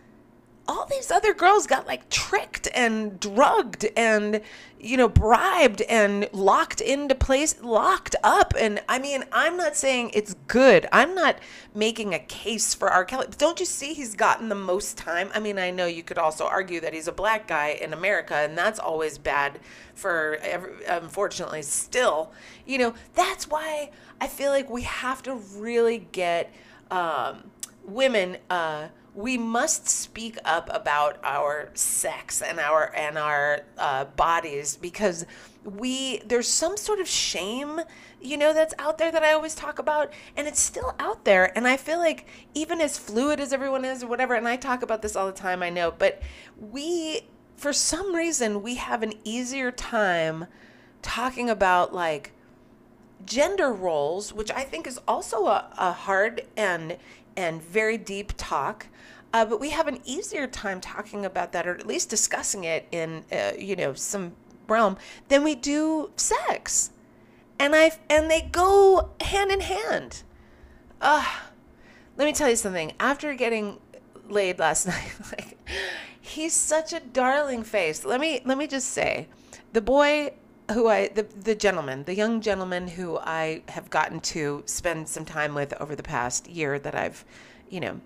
all 0.70 0.86
these 0.86 1.10
other 1.10 1.34
girls 1.34 1.66
got 1.66 1.84
like 1.88 2.08
tricked 2.10 2.68
and 2.72 3.18
drugged 3.18 3.88
and 3.96 4.40
you 4.78 4.96
know 4.96 5.08
bribed 5.08 5.82
and 5.82 6.28
locked 6.32 6.80
into 6.80 7.12
place 7.12 7.60
locked 7.60 8.14
up. 8.22 8.54
And 8.56 8.80
i 8.88 9.00
mean 9.00 9.24
i'm 9.32 9.56
not 9.56 9.74
saying 9.74 10.12
it's 10.14 10.34
good. 10.46 10.86
I'm 10.92 11.12
not 11.16 11.40
making 11.74 12.14
a 12.14 12.20
case 12.20 12.72
for 12.72 12.88
r. 12.88 13.04
Kelly. 13.04 13.26
Don't 13.36 13.58
you 13.58 13.66
see 13.66 13.94
he's 13.94 14.14
gotten 14.14 14.48
the 14.48 14.54
most 14.54 14.96
time? 14.96 15.28
I 15.34 15.40
mean 15.40 15.58
i 15.58 15.72
know 15.72 15.86
you 15.86 16.04
could 16.04 16.18
also 16.18 16.46
argue 16.46 16.80
that 16.82 16.94
he's 16.94 17.08
a 17.08 17.12
black 17.12 17.48
guy 17.48 17.70
in 17.70 17.92
america 17.92 18.36
and 18.36 18.56
that's 18.56 18.78
always 18.78 19.18
bad 19.18 19.58
for 19.94 20.38
every, 20.40 20.84
unfortunately 20.86 21.62
still. 21.62 22.30
You 22.64 22.78
know 22.78 22.94
that's 23.14 23.48
why 23.48 23.90
i 24.20 24.28
feel 24.28 24.52
like 24.52 24.70
we 24.70 24.82
have 24.82 25.20
to 25.24 25.34
really 25.34 26.06
get 26.12 26.52
um, 26.92 27.50
women 27.84 28.36
uh, 28.48 28.88
we 29.14 29.36
must 29.36 29.88
speak 29.88 30.38
up 30.44 30.68
about 30.72 31.18
our 31.24 31.70
sex 31.74 32.42
and 32.42 32.60
our 32.60 32.94
and 32.94 33.18
our 33.18 33.60
uh, 33.78 34.04
bodies 34.04 34.76
because 34.76 35.26
we 35.64 36.18
there's 36.20 36.48
some 36.48 36.76
sort 36.76 37.00
of 37.00 37.08
shame 37.08 37.80
you 38.20 38.36
know 38.36 38.54
that's 38.54 38.74
out 38.78 38.98
there 38.98 39.10
that 39.10 39.22
i 39.22 39.32
always 39.32 39.54
talk 39.54 39.78
about 39.78 40.12
and 40.36 40.46
it's 40.46 40.60
still 40.60 40.94
out 40.98 41.24
there. 41.24 41.56
And 41.56 41.66
i 41.66 41.76
feel 41.76 41.98
like 41.98 42.26
even 42.54 42.80
as 42.80 42.98
fluid 42.98 43.40
as 43.40 43.52
everyone 43.52 43.84
is 43.84 44.02
or 44.02 44.06
whatever 44.06 44.34
and 44.34 44.46
i 44.46 44.56
talk 44.56 44.82
about 44.82 45.02
this 45.02 45.16
all 45.16 45.26
the 45.26 45.32
time 45.32 45.62
i 45.62 45.70
know 45.70 45.90
but 45.90 46.22
we 46.58 47.22
for 47.56 47.72
some 47.72 48.14
reason 48.14 48.62
we 48.62 48.76
have 48.76 49.02
an 49.02 49.12
easier 49.24 49.70
time 49.70 50.46
talking 51.02 51.50
about 51.50 51.92
like 51.92 52.32
gender 53.26 53.72
roles 53.72 54.32
which 54.32 54.50
i 54.50 54.62
think 54.62 54.86
is 54.86 55.00
also 55.06 55.46
a, 55.46 55.68
a 55.78 55.92
hard 55.92 56.42
and 56.56 56.96
and 57.36 57.62
very 57.62 57.96
deep 57.96 58.32
talk 58.36 58.86
uh, 59.32 59.44
but 59.44 59.60
we 59.60 59.70
have 59.70 59.86
an 59.86 60.00
easier 60.04 60.46
time 60.46 60.80
talking 60.80 61.24
about 61.24 61.52
that, 61.52 61.66
or 61.66 61.74
at 61.74 61.86
least 61.86 62.10
discussing 62.10 62.64
it 62.64 62.86
in, 62.90 63.24
uh, 63.30 63.52
you 63.56 63.76
know, 63.76 63.94
some 63.94 64.32
realm 64.66 64.96
than 65.28 65.44
we 65.44 65.54
do 65.54 66.10
sex. 66.16 66.90
And 67.58 67.76
I 67.76 67.92
and 68.08 68.30
they 68.30 68.42
go 68.50 69.10
hand 69.20 69.52
in 69.52 69.60
hand. 69.60 70.22
Uh, 71.00 71.24
let 72.16 72.24
me 72.24 72.32
tell 72.32 72.48
you 72.48 72.56
something. 72.56 72.92
After 72.98 73.34
getting 73.34 73.78
laid 74.28 74.58
last 74.58 74.86
night, 74.88 75.12
like 75.30 75.58
he's 76.20 76.54
such 76.54 76.92
a 76.92 77.00
darling 77.00 77.62
face. 77.62 78.04
Let 78.04 78.20
me 78.20 78.40
let 78.44 78.58
me 78.58 78.66
just 78.66 78.88
say, 78.88 79.28
the 79.72 79.80
boy 79.80 80.32
who 80.72 80.88
I 80.88 81.08
the 81.08 81.22
the 81.22 81.54
gentleman, 81.54 82.04
the 82.04 82.14
young 82.14 82.40
gentleman 82.40 82.88
who 82.88 83.18
I 83.18 83.62
have 83.68 83.90
gotten 83.90 84.20
to 84.20 84.62
spend 84.66 85.08
some 85.08 85.24
time 85.24 85.54
with 85.54 85.72
over 85.80 85.94
the 85.94 86.02
past 86.02 86.48
year 86.48 86.78
that 86.78 86.94
I've, 86.94 87.24
you 87.68 87.80
know, 87.80 88.00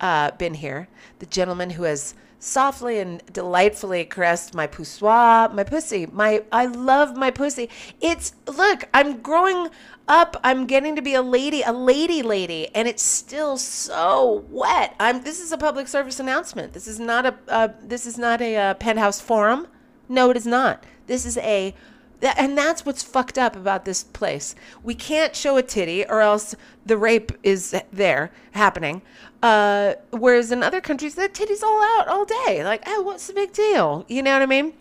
uh, 0.00 0.30
been 0.32 0.54
here, 0.54 0.88
the 1.18 1.26
gentleman 1.26 1.70
who 1.70 1.84
has 1.84 2.14
softly 2.38 2.98
and 2.98 3.22
delightfully 3.32 4.04
caressed 4.04 4.54
my 4.54 4.66
poussoir, 4.66 5.48
my 5.48 5.64
pussy. 5.64 6.06
My 6.06 6.44
I 6.52 6.66
love 6.66 7.16
my 7.16 7.30
pussy. 7.30 7.68
It's 8.00 8.34
look, 8.46 8.84
I'm 8.94 9.20
growing 9.20 9.68
up. 10.06 10.36
I'm 10.42 10.66
getting 10.66 10.96
to 10.96 11.02
be 11.02 11.14
a 11.14 11.22
lady, 11.22 11.62
a 11.62 11.72
lady 11.72 12.22
lady, 12.22 12.68
and 12.74 12.88
it's 12.88 13.02
still 13.02 13.56
so 13.56 14.44
wet. 14.50 14.94
I'm 15.00 15.22
this 15.22 15.40
is 15.40 15.52
a 15.52 15.58
public 15.58 15.88
service 15.88 16.20
announcement. 16.20 16.72
This 16.72 16.86
is 16.86 17.00
not 17.00 17.26
a 17.26 17.34
uh, 17.48 17.68
this 17.82 18.06
is 18.06 18.18
not 18.18 18.40
a 18.40 18.56
uh, 18.56 18.74
penthouse 18.74 19.20
forum. 19.20 19.66
No, 20.08 20.30
it 20.30 20.36
is 20.36 20.46
not. 20.46 20.84
This 21.06 21.26
is 21.26 21.36
a 21.38 21.74
and 22.22 22.56
that's 22.56 22.84
what's 22.84 23.02
fucked 23.02 23.38
up 23.38 23.56
about 23.56 23.84
this 23.84 24.04
place. 24.04 24.54
We 24.82 24.94
can't 24.94 25.36
show 25.36 25.56
a 25.56 25.62
titty 25.62 26.04
or 26.04 26.20
else 26.20 26.54
the 26.84 26.96
rape 26.96 27.32
is 27.42 27.74
there 27.92 28.32
happening. 28.52 29.02
Uh, 29.42 29.94
whereas 30.10 30.50
in 30.50 30.62
other 30.62 30.80
countries, 30.80 31.14
the 31.14 31.28
titty's 31.28 31.62
all 31.62 31.82
out 31.82 32.08
all 32.08 32.24
day. 32.24 32.64
Like, 32.64 32.82
oh, 32.86 33.02
what's 33.02 33.26
the 33.26 33.34
big 33.34 33.52
deal? 33.52 34.04
You 34.08 34.22
know 34.22 34.32
what 34.32 34.42
I 34.42 34.46
mean? 34.46 34.72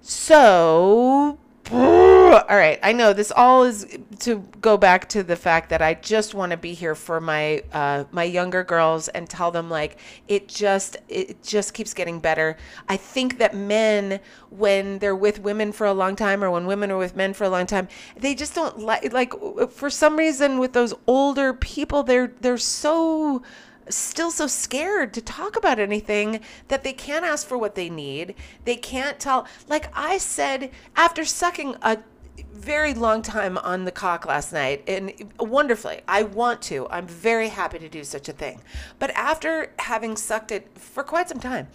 So 0.00 1.38
all 1.70 2.44
right, 2.48 2.78
I 2.82 2.92
know 2.92 3.12
this 3.12 3.30
all 3.30 3.64
is 3.64 3.86
to 4.20 4.44
go 4.60 4.76
back 4.76 5.08
to 5.10 5.22
the 5.22 5.36
fact 5.36 5.70
that 5.70 5.80
I 5.80 5.94
just 5.94 6.34
want 6.34 6.50
to 6.50 6.56
be 6.56 6.74
here 6.74 6.94
for 6.94 7.20
my 7.20 7.62
uh, 7.72 8.04
my 8.10 8.24
younger 8.24 8.64
girls 8.64 9.08
and 9.08 9.28
tell 9.28 9.50
them 9.50 9.70
like 9.70 9.98
it 10.28 10.48
just 10.48 10.96
it 11.08 11.42
just 11.42 11.72
keeps 11.74 11.94
getting 11.94 12.20
better. 12.20 12.56
I 12.88 12.96
think 12.96 13.38
that 13.38 13.54
men 13.54 14.20
when 14.50 14.98
they're 14.98 15.16
with 15.16 15.40
women 15.40 15.72
for 15.72 15.86
a 15.86 15.92
long 15.92 16.16
time 16.16 16.42
or 16.42 16.50
when 16.50 16.66
women 16.66 16.90
are 16.90 16.98
with 16.98 17.16
men 17.16 17.32
for 17.32 17.44
a 17.44 17.50
long 17.50 17.66
time, 17.66 17.88
they 18.16 18.34
just 18.34 18.54
don't 18.54 18.78
like 18.80 19.12
like 19.12 19.32
for 19.70 19.90
some 19.90 20.16
reason 20.16 20.58
with 20.58 20.72
those 20.72 20.94
older 21.06 21.52
people 21.52 22.02
they're 22.02 22.32
they're 22.40 22.58
so 22.58 23.42
still 23.94 24.30
so 24.30 24.46
scared 24.46 25.14
to 25.14 25.20
talk 25.20 25.56
about 25.56 25.78
anything 25.78 26.40
that 26.68 26.84
they 26.84 26.92
can't 26.92 27.24
ask 27.24 27.46
for 27.46 27.58
what 27.58 27.74
they 27.74 27.90
need. 27.90 28.34
They 28.64 28.76
can't 28.76 29.18
tell. 29.18 29.46
Like 29.68 29.90
I 29.96 30.18
said, 30.18 30.70
after 30.96 31.24
sucking 31.24 31.76
a 31.82 31.98
very 32.52 32.94
long 32.94 33.22
time 33.22 33.58
on 33.58 33.84
the 33.84 33.90
cock 33.90 34.26
last 34.26 34.52
night 34.52 34.84
and 34.86 35.12
wonderfully. 35.38 36.00
I 36.06 36.22
want 36.22 36.62
to. 36.62 36.86
I'm 36.90 37.06
very 37.06 37.48
happy 37.48 37.78
to 37.78 37.88
do 37.88 38.04
such 38.04 38.28
a 38.28 38.32
thing. 38.32 38.60
But 38.98 39.10
after 39.10 39.72
having 39.78 40.16
sucked 40.16 40.52
it 40.52 40.68
for 40.78 41.02
quite 41.02 41.28
some 41.28 41.40
time, 41.40 41.68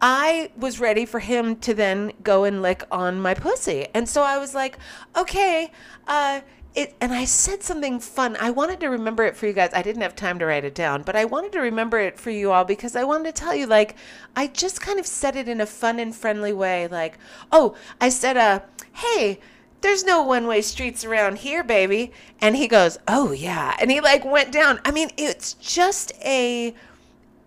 I 0.00 0.50
was 0.56 0.80
ready 0.80 1.04
for 1.04 1.20
him 1.20 1.56
to 1.56 1.74
then 1.74 2.12
go 2.22 2.44
and 2.44 2.62
lick 2.62 2.84
on 2.90 3.20
my 3.20 3.34
pussy. 3.34 3.88
And 3.92 4.08
so 4.08 4.22
I 4.22 4.38
was 4.38 4.54
like, 4.54 4.78
okay, 5.16 5.70
uh, 6.08 6.40
it 6.74 6.94
and 7.00 7.12
I 7.12 7.24
said 7.24 7.62
something 7.62 7.98
fun. 7.98 8.36
I 8.38 8.50
wanted 8.50 8.80
to 8.80 8.88
remember 8.88 9.24
it 9.24 9.36
for 9.36 9.46
you 9.46 9.52
guys. 9.52 9.70
I 9.74 9.82
didn't 9.82 10.02
have 10.02 10.14
time 10.14 10.38
to 10.38 10.46
write 10.46 10.64
it 10.64 10.74
down, 10.74 11.02
but 11.02 11.16
I 11.16 11.24
wanted 11.24 11.52
to 11.52 11.60
remember 11.60 11.98
it 11.98 12.18
for 12.18 12.30
you 12.30 12.52
all 12.52 12.64
because 12.64 12.94
I 12.94 13.04
wanted 13.04 13.34
to 13.34 13.40
tell 13.40 13.54
you 13.54 13.66
like 13.66 13.96
I 14.36 14.46
just 14.46 14.80
kind 14.80 14.98
of 15.00 15.06
said 15.06 15.36
it 15.36 15.48
in 15.48 15.60
a 15.60 15.66
fun 15.66 15.98
and 15.98 16.14
friendly 16.14 16.52
way 16.52 16.86
like, 16.86 17.18
"Oh, 17.50 17.74
I 18.00 18.08
said 18.08 18.36
uh, 18.36 18.60
hey, 18.92 19.40
there's 19.80 20.04
no 20.04 20.22
one-way 20.22 20.62
streets 20.62 21.04
around 21.04 21.38
here, 21.38 21.64
baby." 21.64 22.12
And 22.40 22.56
he 22.56 22.68
goes, 22.68 22.98
"Oh, 23.08 23.32
yeah." 23.32 23.76
And 23.80 23.90
he 23.90 24.00
like 24.00 24.24
went 24.24 24.52
down. 24.52 24.80
I 24.84 24.92
mean, 24.92 25.10
it's 25.16 25.54
just 25.54 26.12
a 26.24 26.74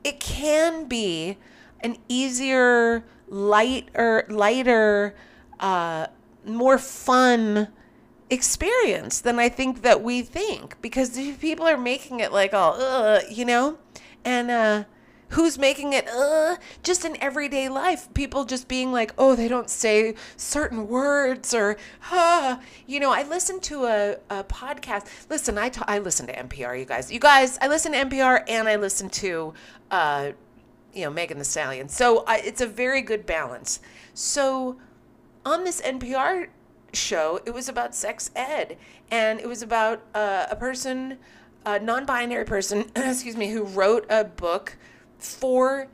it 0.03 0.19
can 0.19 0.85
be 0.85 1.37
an 1.79 1.97
easier, 2.09 3.05
lighter, 3.29 4.25
lighter, 4.29 5.15
uh 5.59 6.07
more 6.45 6.77
fun 6.77 7.69
experience 8.33 9.21
than 9.21 9.39
I 9.39 9.49
think 9.49 9.81
that 9.83 10.03
we 10.03 10.21
think 10.21 10.81
because 10.81 11.17
people 11.39 11.65
are 11.65 11.77
making 11.77 12.19
it 12.19 12.31
like 12.31 12.53
all, 12.53 13.21
you 13.29 13.45
know, 13.45 13.77
and 14.25 14.51
uh, 14.51 14.83
who's 15.33 15.57
making 15.57 15.93
it 15.93 16.07
just 16.83 17.05
in 17.05 17.21
everyday 17.21 17.69
life? 17.69 18.13
People 18.13 18.45
just 18.45 18.67
being 18.67 18.91
like, 18.91 19.13
oh, 19.17 19.35
they 19.35 19.47
don't 19.47 19.69
say 19.69 20.15
certain 20.37 20.87
words 20.87 21.53
or, 21.53 21.77
huh. 22.01 22.59
You 22.87 22.99
know, 22.99 23.11
I 23.11 23.23
listen 23.23 23.59
to 23.61 23.85
a, 23.85 24.17
a 24.29 24.43
podcast. 24.43 25.07
Listen, 25.29 25.57
I, 25.57 25.71
I 25.87 25.99
listen 25.99 26.27
to 26.27 26.33
NPR, 26.33 26.79
you 26.79 26.85
guys. 26.85 27.11
You 27.11 27.19
guys, 27.19 27.57
I 27.61 27.67
listen 27.67 27.91
to 27.93 28.05
NPR 28.05 28.43
and 28.47 28.67
I 28.67 28.75
listen 28.75 29.09
to, 29.09 29.53
uh, 29.91 30.31
you 30.93 31.03
know, 31.05 31.09
Megan 31.09 31.37
Thee 31.37 31.43
Stallion. 31.43 31.89
So 31.89 32.23
I, 32.25 32.37
it's 32.39 32.61
a 32.61 32.67
very 32.67 33.01
good 33.01 33.25
balance. 33.25 33.79
So 34.13 34.77
on 35.45 35.63
this 35.63 35.81
NPR 35.81 36.47
show, 36.95 37.39
it 37.45 37.53
was 37.53 37.69
about 37.69 37.95
sex 37.95 38.31
ed, 38.35 38.77
and 39.11 39.39
it 39.39 39.47
was 39.47 39.61
about 39.61 40.03
uh, 40.13 40.47
a 40.49 40.55
person, 40.55 41.17
a 41.65 41.79
non-binary 41.79 42.45
person, 42.45 42.91
excuse 42.95 43.37
me, 43.37 43.49
who 43.51 43.63
wrote 43.63 44.05
a 44.09 44.23
book 44.23 44.77
for 45.17 45.87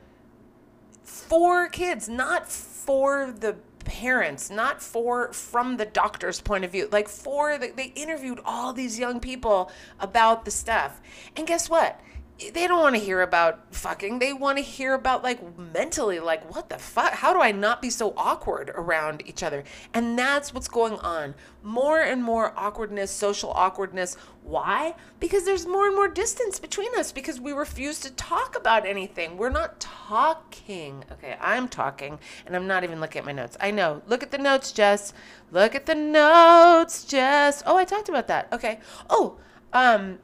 for 1.04 1.68
kids, 1.68 2.08
not 2.08 2.48
for 2.48 3.34
the 3.38 3.56
parents, 3.84 4.50
not 4.50 4.82
for 4.82 5.32
from 5.32 5.76
the 5.76 5.84
doctor's 5.84 6.40
point 6.40 6.64
of 6.64 6.72
view, 6.72 6.88
like 6.92 7.08
for 7.08 7.58
the, 7.58 7.72
they 7.74 7.92
interviewed 7.96 8.40
all 8.44 8.72
these 8.72 8.98
young 8.98 9.20
people 9.20 9.70
about 9.98 10.44
the 10.44 10.50
stuff, 10.50 11.00
and 11.36 11.46
guess 11.46 11.68
what? 11.68 12.00
They 12.48 12.66
don't 12.66 12.80
want 12.80 12.96
to 12.96 13.00
hear 13.00 13.20
about 13.20 13.74
fucking. 13.74 14.18
They 14.18 14.32
want 14.32 14.56
to 14.58 14.64
hear 14.64 14.94
about 14.94 15.22
like 15.22 15.58
mentally, 15.58 16.20
like 16.20 16.52
what 16.52 16.70
the 16.70 16.78
fuck? 16.78 17.12
How 17.12 17.32
do 17.32 17.40
I 17.40 17.52
not 17.52 17.82
be 17.82 17.90
so 17.90 18.14
awkward 18.16 18.70
around 18.70 19.22
each 19.26 19.42
other? 19.42 19.62
And 19.92 20.18
that's 20.18 20.54
what's 20.54 20.68
going 20.68 20.94
on. 20.94 21.34
More 21.62 22.00
and 22.00 22.24
more 22.24 22.54
awkwardness, 22.56 23.10
social 23.10 23.50
awkwardness. 23.50 24.16
Why? 24.42 24.94
Because 25.18 25.44
there's 25.44 25.66
more 25.66 25.86
and 25.86 25.94
more 25.94 26.08
distance 26.08 26.58
between 26.58 26.88
us 26.96 27.12
because 27.12 27.40
we 27.40 27.52
refuse 27.52 28.00
to 28.00 28.10
talk 28.12 28.56
about 28.56 28.86
anything. 28.86 29.36
We're 29.36 29.50
not 29.50 29.78
talking. 29.78 31.04
Okay, 31.12 31.36
I'm 31.40 31.68
talking 31.68 32.18
and 32.46 32.56
I'm 32.56 32.66
not 32.66 32.84
even 32.84 33.00
looking 33.00 33.20
at 33.20 33.26
my 33.26 33.32
notes. 33.32 33.58
I 33.60 33.70
know. 33.70 34.00
Look 34.06 34.22
at 34.22 34.30
the 34.30 34.38
notes, 34.38 34.72
Jess. 34.72 35.12
Look 35.52 35.74
at 35.74 35.84
the 35.84 35.94
notes, 35.94 37.04
Jess. 37.04 37.62
Oh, 37.66 37.76
I 37.76 37.84
talked 37.84 38.08
about 38.08 38.28
that. 38.28 38.48
Okay. 38.52 38.80
Oh, 39.10 39.36
um, 39.74 40.18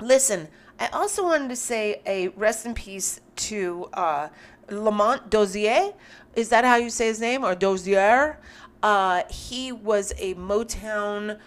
listen. 0.00 0.48
I 0.78 0.88
also 0.88 1.24
wanted 1.24 1.48
to 1.48 1.56
say 1.56 2.00
a 2.06 2.28
rest 2.28 2.66
in 2.66 2.74
peace 2.74 3.20
to 3.36 3.88
uh, 3.92 4.28
Lamont 4.70 5.30
Dozier. 5.30 5.92
Is 6.34 6.48
that 6.48 6.64
how 6.64 6.76
you 6.76 6.90
say 6.90 7.06
his 7.06 7.20
name? 7.20 7.44
Or 7.44 7.54
Dozier? 7.54 8.38
Uh, 8.82 9.22
he 9.30 9.72
was 9.72 10.12
a 10.18 10.34
Motown 10.34 11.38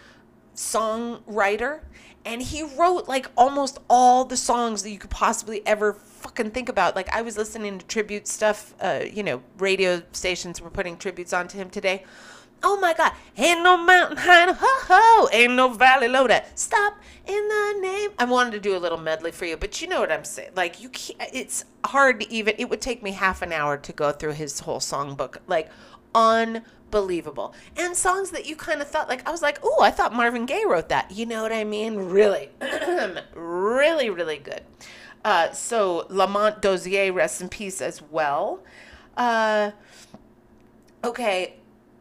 songwriter 0.55 1.81
and 2.25 2.41
he 2.41 2.63
wrote 2.63 3.07
like 3.07 3.27
almost 3.37 3.79
all 3.89 4.25
the 4.25 4.35
songs 4.35 4.83
that 4.83 4.89
you 4.89 4.97
could 4.97 5.11
possibly 5.11 5.65
ever 5.65 5.93
fucking 5.93 6.51
think 6.51 6.67
about 6.67 6.95
like 6.95 7.07
I 7.15 7.21
was 7.21 7.37
listening 7.37 7.79
to 7.79 7.85
tribute 7.85 8.27
stuff. 8.27 8.73
Uh, 8.81 9.01
you 9.09 9.23
know, 9.23 9.41
radio 9.59 10.01
stations 10.11 10.61
were 10.61 10.69
putting 10.69 10.97
tributes 10.97 11.31
onto 11.31 11.57
him 11.57 11.69
today. 11.69 12.03
Oh 12.63 12.79
my 12.79 12.93
God! 12.93 13.11
Ain't 13.37 13.61
no 13.61 13.77
mountain 13.77 14.17
high, 14.17 14.51
ho 14.51 14.55
ho! 14.59 15.29
Ain't 15.31 15.53
no 15.53 15.69
valley 15.69 16.07
low 16.07 16.27
that 16.27 16.57
stop 16.57 16.97
in 17.25 17.47
the 17.47 17.79
name. 17.81 18.11
I 18.17 18.25
wanted 18.25 18.51
to 18.51 18.59
do 18.59 18.75
a 18.75 18.79
little 18.79 18.97
medley 18.97 19.31
for 19.31 19.45
you, 19.45 19.57
but 19.57 19.81
you 19.81 19.87
know 19.87 19.99
what 19.99 20.11
I'm 20.11 20.23
saying. 20.23 20.51
Like 20.55 20.81
you, 20.81 20.89
can't, 20.89 21.21
it's 21.33 21.65
hard 21.85 22.21
to 22.21 22.33
even. 22.33 22.55
It 22.57 22.69
would 22.69 22.81
take 22.81 23.03
me 23.03 23.11
half 23.11 23.41
an 23.41 23.53
hour 23.53 23.77
to 23.77 23.93
go 23.93 24.11
through 24.11 24.33
his 24.33 24.61
whole 24.61 24.79
songbook. 24.79 25.37
Like 25.45 25.69
unbelievable, 26.15 27.53
and 27.75 27.95
songs 27.95 28.31
that 28.31 28.47
you 28.47 28.55
kind 28.55 28.81
of 28.81 28.87
thought 28.87 29.07
like 29.07 29.27
I 29.27 29.31
was 29.31 29.41
like, 29.41 29.59
oh, 29.63 29.81
I 29.81 29.91
thought 29.91 30.13
Marvin 30.13 30.45
Gaye 30.45 30.65
wrote 30.65 30.89
that. 30.89 31.11
You 31.11 31.25
know 31.25 31.43
what 31.43 31.51
I 31.51 31.63
mean? 31.63 31.95
Really, 31.97 32.49
really, 33.35 34.09
really 34.09 34.37
good. 34.37 34.61
Uh, 35.23 35.51
so 35.51 36.07
Lamont 36.09 36.61
Dozier, 36.61 37.11
rest 37.11 37.41
in 37.41 37.49
peace 37.49 37.81
as 37.81 38.01
well. 38.01 38.61
Uh, 39.15 39.71
okay, 41.03 41.56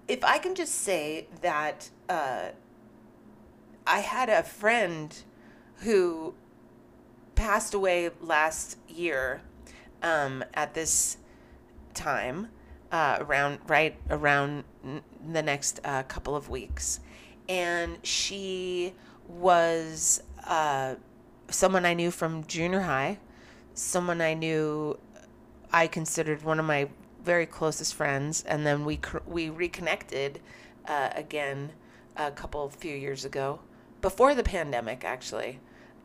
if 0.08 0.24
I 0.24 0.38
can 0.38 0.54
just 0.54 0.74
say 0.74 1.26
that 1.42 1.90
uh, 2.08 2.50
I 3.86 4.00
had 4.00 4.28
a 4.28 4.42
friend 4.42 5.16
who 5.78 6.34
passed 7.34 7.74
away 7.74 8.10
last 8.20 8.78
year 8.88 9.42
um, 10.02 10.44
at 10.54 10.74
this 10.74 11.18
time, 11.94 12.48
uh, 12.92 13.18
around 13.20 13.58
right 13.66 13.96
around 14.10 14.64
the 15.32 15.42
next 15.42 15.80
uh, 15.84 16.02
couple 16.04 16.36
of 16.36 16.48
weeks, 16.48 17.00
and 17.48 17.98
she 18.04 18.94
was 19.28 20.22
uh, 20.44 20.94
someone 21.48 21.84
I 21.84 21.94
knew 21.94 22.10
from 22.10 22.44
junior 22.46 22.80
high, 22.80 23.18
someone 23.74 24.20
I 24.20 24.34
knew 24.34 24.98
I 25.72 25.88
considered 25.88 26.42
one 26.42 26.60
of 26.60 26.64
my 26.64 26.88
very 27.26 27.44
closest 27.44 27.94
friends, 27.94 28.44
and 28.44 28.64
then 28.64 28.84
we 28.84 29.00
we 29.26 29.50
reconnected 29.50 30.40
uh, 30.86 31.10
again 31.14 31.72
a 32.16 32.30
couple 32.30 32.66
few 32.70 32.96
years 32.96 33.24
ago, 33.24 33.58
before 34.00 34.34
the 34.34 34.44
pandemic 34.44 35.04
actually, 35.04 35.58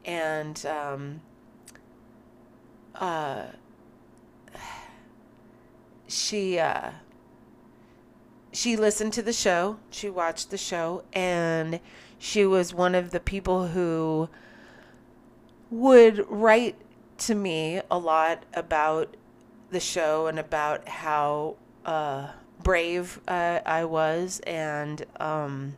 and 0.04 0.66
um, 0.66 1.22
uh, 2.96 3.44
she 6.08 6.60
uh, 6.60 6.90
she 8.52 8.76
listened 8.76 9.14
to 9.14 9.22
the 9.22 9.32
show, 9.32 9.78
she 9.92 10.10
watched 10.10 10.50
the 10.50 10.58
show, 10.58 11.04
and 11.14 11.80
she 12.18 12.46
was 12.46 12.74
one 12.74 12.96
of 12.96 13.12
the 13.12 13.20
people 13.20 13.68
who 13.68 14.28
would 15.70 16.26
write 16.30 16.76
to 17.18 17.36
me 17.36 17.80
a 17.90 17.98
lot 17.98 18.44
about 18.54 19.16
the 19.72 19.80
show 19.80 20.28
and 20.28 20.38
about 20.38 20.88
how 20.88 21.56
uh, 21.86 22.28
brave 22.62 23.20
uh, 23.28 23.60
I 23.66 23.86
was. 23.86 24.42
And 24.46 25.04
um, 25.20 25.76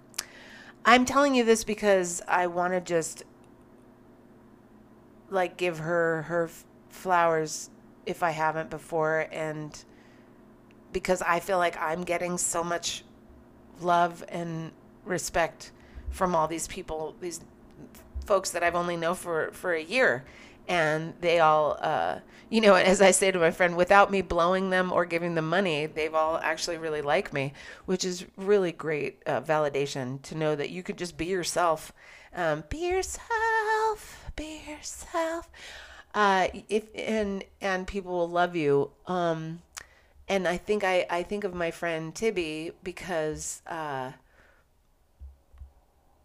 I'm 0.83 1.05
telling 1.05 1.35
you 1.35 1.45
this 1.45 1.63
because 1.63 2.21
I 2.27 2.47
want 2.47 2.73
to 2.73 2.81
just 2.81 3.23
like 5.29 5.57
give 5.57 5.79
her 5.79 6.23
her 6.23 6.49
flowers 6.89 7.69
if 8.05 8.21
I 8.21 8.31
haven't 8.31 8.69
before. 8.69 9.27
And 9.31 9.83
because 10.91 11.21
I 11.21 11.39
feel 11.39 11.57
like 11.57 11.79
I'm 11.79 12.03
getting 12.03 12.37
so 12.37 12.63
much 12.63 13.03
love 13.79 14.23
and 14.27 14.71
respect 15.05 15.71
from 16.09 16.35
all 16.35 16.47
these 16.47 16.67
people, 16.67 17.15
these 17.21 17.41
folks 18.25 18.51
that 18.51 18.63
I've 18.63 18.75
only 18.75 18.97
known 18.97 19.15
for, 19.15 19.51
for 19.51 19.73
a 19.73 19.83
year 19.83 20.23
and 20.67 21.13
they 21.21 21.39
all 21.39 21.77
uh, 21.81 22.19
you 22.49 22.61
know 22.61 22.75
as 22.91 23.01
i 23.01 23.11
say 23.11 23.31
to 23.31 23.39
my 23.39 23.51
friend 23.51 23.75
without 23.75 24.11
me 24.11 24.21
blowing 24.21 24.69
them 24.69 24.91
or 24.91 25.05
giving 25.05 25.35
them 25.35 25.47
money 25.49 25.85
they've 25.85 26.15
all 26.15 26.37
actually 26.37 26.77
really 26.77 27.01
like 27.01 27.33
me 27.33 27.53
which 27.85 28.05
is 28.05 28.25
really 28.37 28.71
great 28.71 29.21
uh, 29.25 29.41
validation 29.41 30.21
to 30.21 30.35
know 30.35 30.55
that 30.55 30.69
you 30.69 30.83
could 30.83 30.97
just 30.97 31.17
be 31.17 31.25
yourself. 31.25 31.91
Um, 32.35 32.63
be 32.69 32.89
yourself 32.89 34.31
be 34.35 34.61
yourself. 34.67 35.49
Uh, 36.13 36.47
if 36.69 36.85
and 36.95 37.43
and 37.61 37.87
people 37.87 38.11
will 38.13 38.29
love 38.29 38.55
you. 38.55 38.91
Um, 39.07 39.61
and 40.29 40.47
i 40.47 40.55
think 40.55 40.83
i 40.85 41.05
i 41.09 41.21
think 41.21 41.43
of 41.43 41.53
my 41.53 41.69
friend 41.69 42.15
tibby 42.15 42.71
because 42.81 43.61
uh, 43.67 44.11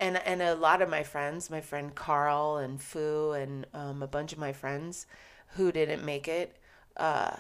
and 0.01 0.17
and 0.19 0.43
a 0.43 0.55
lot 0.55 0.83
of 0.83 0.89
my 0.89 1.03
friends, 1.03 1.51
my 1.51 1.61
friend 1.61 1.95
Carl 1.95 2.59
and 2.59 2.81
Fu 2.81 3.33
and 3.33 3.67
um, 3.75 4.03
a 4.03 4.07
bunch 4.07 4.33
of 4.33 4.39
my 4.39 4.53
friends 4.53 5.07
who 5.55 5.73
didn't 5.73 6.05
make 6.05 6.29
it, 6.29 6.57
uh, 6.97 7.37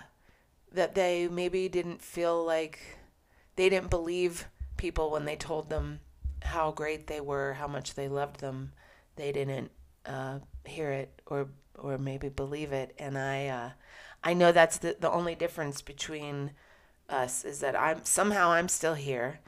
that 0.73 0.94
they 0.94 1.29
maybe 1.29 1.68
didn't 1.68 2.03
feel 2.03 2.44
like 2.44 2.81
they 3.57 3.68
didn't 3.68 3.90
believe 3.90 4.49
people 4.77 5.11
when 5.11 5.25
they 5.25 5.37
told 5.37 5.68
them 5.68 6.01
how 6.42 6.71
great 6.71 7.07
they 7.07 7.21
were, 7.21 7.55
how 7.55 7.66
much 7.66 7.94
they 7.94 8.09
loved 8.09 8.40
them. 8.40 8.73
They 9.16 9.33
didn't 9.33 9.71
uh, 10.07 10.38
hear 10.64 10.90
it 10.90 11.23
or 11.27 11.49
or 11.77 11.99
maybe 11.99 12.29
believe 12.29 12.73
it, 12.73 12.94
and 12.99 13.16
I 13.16 13.47
uh, 13.47 13.71
I 14.25 14.35
know 14.35 14.53
that's 14.53 14.79
the 14.79 14.97
the 14.99 15.11
only 15.11 15.35
difference 15.35 15.81
between 15.83 16.53
us 17.09 17.44
is 17.44 17.61
that 17.61 17.79
I'm 17.79 18.05
somehow 18.05 18.51
I'm 18.51 18.68
still 18.68 18.94
here 18.94 19.40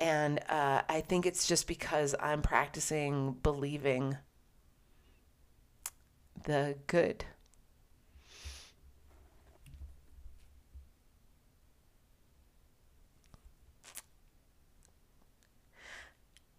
and 0.00 0.40
uh, 0.48 0.82
I 0.88 1.02
think 1.02 1.26
it's 1.26 1.46
just 1.46 1.66
because 1.66 2.14
I'm 2.18 2.42
practicing 2.42 3.32
believing 3.42 4.16
the 6.44 6.76
good. 6.86 7.24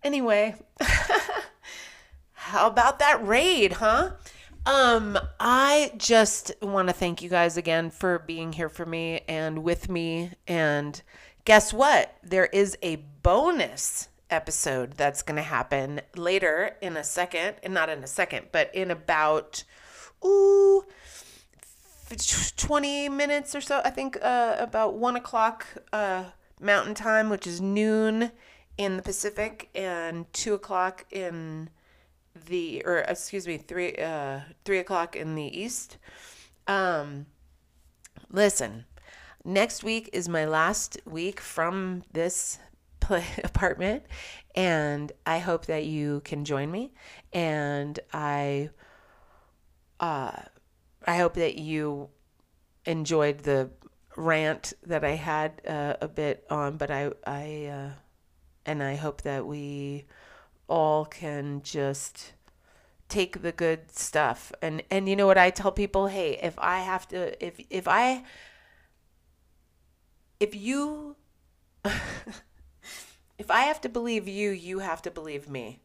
Anyway, 0.04 0.56
how 2.34 2.67
about 2.67 2.99
that 2.99 3.25
raid, 3.25 3.73
huh? 3.73 4.12
Um, 4.65 5.17
I 5.39 5.91
just 5.97 6.51
want 6.62 6.88
to 6.88 6.93
thank 6.93 7.21
you 7.21 7.30
guys 7.30 7.58
again 7.58 7.89
for 7.89 8.19
being 8.19 8.54
here 8.54 8.69
for 8.69 8.86
me 8.86 9.21
and 9.27 9.63
with 9.63 9.89
me 9.89 10.32
and 10.47 11.01
guess 11.52 11.74
what? 11.74 12.16
There 12.24 12.46
is 12.46 12.78
a 12.82 12.96
bonus 13.24 14.08
episode 14.30 14.94
that's 14.94 15.22
going 15.22 15.36
to 15.36 15.44
happen 15.44 16.00
later 16.16 16.78
in 16.80 16.96
a 16.96 17.04
second, 17.04 17.58
and 17.62 17.74
not 17.74 17.90
in 17.90 18.02
a 18.02 18.08
second, 18.08 18.46
but 18.54 18.74
in 18.74 18.90
about 18.90 19.66
ooh. 20.24 20.86
20 22.56 23.10
minutes 23.10 23.54
or 23.54 23.60
so. 23.60 23.82
I 23.84 23.90
think 23.90 24.18
uh, 24.22 24.56
about 24.60 24.94
one 24.94 25.18
o'clock 25.18 25.66
uh, 25.92 26.24
Mountain 26.62 26.94
Time, 26.94 27.30
which 27.30 27.46
is 27.46 27.60
noon 27.60 28.32
in 28.78 28.96
the 28.96 29.04
Pacific, 29.04 29.70
and 29.76 30.32
two 30.32 30.54
o'clock 30.54 31.06
in 31.12 31.70
the, 32.46 32.82
or 32.86 33.00
excuse 33.00 33.46
me, 33.46 33.58
three 33.58 33.94
uh, 33.96 34.40
three 34.64 34.80
o'clock 34.80 35.18
in 35.18 35.36
the 35.36 35.60
East. 35.60 35.98
Um, 36.66 37.26
listen, 38.30 38.86
next 39.43 39.84
week 39.84 40.10
is 40.13 40.30
my 40.30 40.45
last 40.45 40.97
week 41.06 41.39
from 41.39 42.04
this 42.12 42.60
apartment 43.43 44.04
and 44.56 45.12
I 45.25 45.39
hope 45.39 45.65
that 45.65 45.86
you 45.86 46.21
can 46.23 46.45
join 46.45 46.71
me. 46.71 46.93
And 47.34 47.99
I 48.13 48.69
uh 49.99 50.32
I 51.06 51.17
hope 51.17 51.36
that 51.36 51.58
you 51.58 52.10
enjoyed 52.86 53.39
the 53.39 53.69
rant 54.17 54.73
that 54.84 55.04
I 55.04 55.12
had 55.12 55.62
uh, 55.67 55.95
a 56.01 56.08
bit 56.08 56.45
on 56.49 56.77
but 56.77 56.91
I 56.91 57.12
I 57.25 57.65
uh, 57.65 57.89
and 58.65 58.84
I 58.84 58.95
hope 58.95 59.21
that 59.23 59.45
we 59.45 60.06
all 60.67 61.06
can 61.06 61.62
just 61.63 62.34
take 63.10 63.41
the 63.41 63.51
good 63.51 63.91
stuff. 63.91 64.51
And 64.62 64.84
and 64.91 65.08
you 65.10 65.15
know 65.15 65.27
what 65.27 65.38
I 65.38 65.49
tell 65.49 65.71
people? 65.71 66.08
Hey 66.08 66.39
if 66.41 66.58
I 66.60 66.80
have 66.80 67.08
to 67.10 67.45
if 67.45 67.60
if 67.69 67.88
I 67.88 68.23
if 70.41 70.56
you 70.56 71.15
if 73.38 73.49
I 73.49 73.62
have 73.62 73.80
to 73.82 73.89
believe 73.89 74.27
you, 74.27 74.49
you 74.49 74.80
have 74.80 75.01
to 75.04 75.12
believe 75.12 75.47
me. 75.47 75.80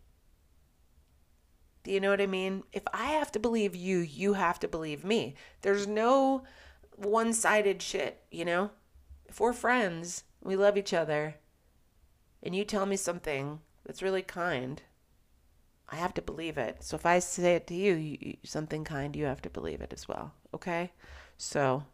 Do 1.84 1.92
you 1.92 2.00
know 2.00 2.10
what 2.10 2.22
I 2.22 2.26
mean? 2.26 2.64
If 2.72 2.82
I 2.92 3.12
have 3.12 3.30
to 3.32 3.38
believe 3.38 3.76
you, 3.76 3.98
you 3.98 4.32
have 4.32 4.58
to 4.60 4.68
believe 4.68 5.04
me. 5.04 5.34
There's 5.60 5.86
no 5.86 6.42
one-sided 6.96 7.80
shit, 7.80 8.24
you 8.30 8.44
know? 8.44 8.70
If 9.26 9.38
we're 9.38 9.52
friends, 9.52 10.24
we 10.42 10.56
love 10.56 10.76
each 10.76 10.92
other, 10.92 11.36
and 12.42 12.56
you 12.56 12.64
tell 12.64 12.86
me 12.86 12.96
something 12.96 13.60
that's 13.84 14.02
really 14.02 14.22
kind, 14.22 14.82
I 15.88 15.96
have 15.96 16.14
to 16.14 16.22
believe 16.22 16.58
it. 16.58 16.82
So 16.82 16.96
if 16.96 17.06
I 17.06 17.20
say 17.20 17.54
it 17.54 17.66
to 17.68 17.74
you, 17.74 17.94
you 17.94 18.36
something 18.42 18.84
kind, 18.84 19.14
you 19.14 19.26
have 19.26 19.42
to 19.42 19.50
believe 19.50 19.80
it 19.80 19.92
as 19.92 20.08
well. 20.08 20.32
Okay? 20.54 20.92
So 21.38 21.84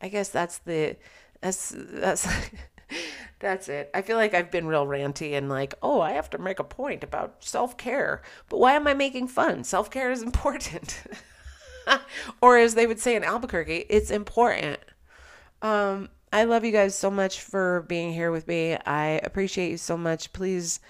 I 0.00 0.08
guess 0.08 0.28
that's 0.30 0.58
the 0.58 0.96
that's 1.42 1.74
that's 1.76 2.26
that's 3.40 3.68
it. 3.68 3.90
I 3.92 4.00
feel 4.00 4.16
like 4.16 4.32
I've 4.32 4.50
been 4.50 4.66
real 4.66 4.86
ranty 4.86 5.32
and 5.36 5.48
like, 5.48 5.74
oh, 5.82 6.00
I 6.00 6.12
have 6.12 6.30
to 6.30 6.38
make 6.38 6.60
a 6.60 6.64
point 6.64 7.04
about 7.04 7.44
self 7.44 7.76
care. 7.76 8.22
But 8.48 8.58
why 8.58 8.72
am 8.74 8.86
I 8.86 8.94
making 8.94 9.28
fun? 9.28 9.64
Self 9.64 9.90
care 9.90 10.10
is 10.10 10.22
important. 10.22 11.02
or 12.40 12.56
as 12.56 12.74
they 12.74 12.86
would 12.86 13.00
say 13.00 13.16
in 13.16 13.24
Albuquerque, 13.24 13.84
it's 13.90 14.10
important. 14.10 14.78
Um, 15.60 16.08
I 16.32 16.44
love 16.44 16.64
you 16.64 16.72
guys 16.72 16.94
so 16.96 17.10
much 17.10 17.40
for 17.40 17.82
being 17.88 18.12
here 18.12 18.30
with 18.30 18.48
me. 18.48 18.76
I 18.86 19.20
appreciate 19.22 19.70
you 19.70 19.76
so 19.76 19.96
much. 19.96 20.32
Please 20.32 20.80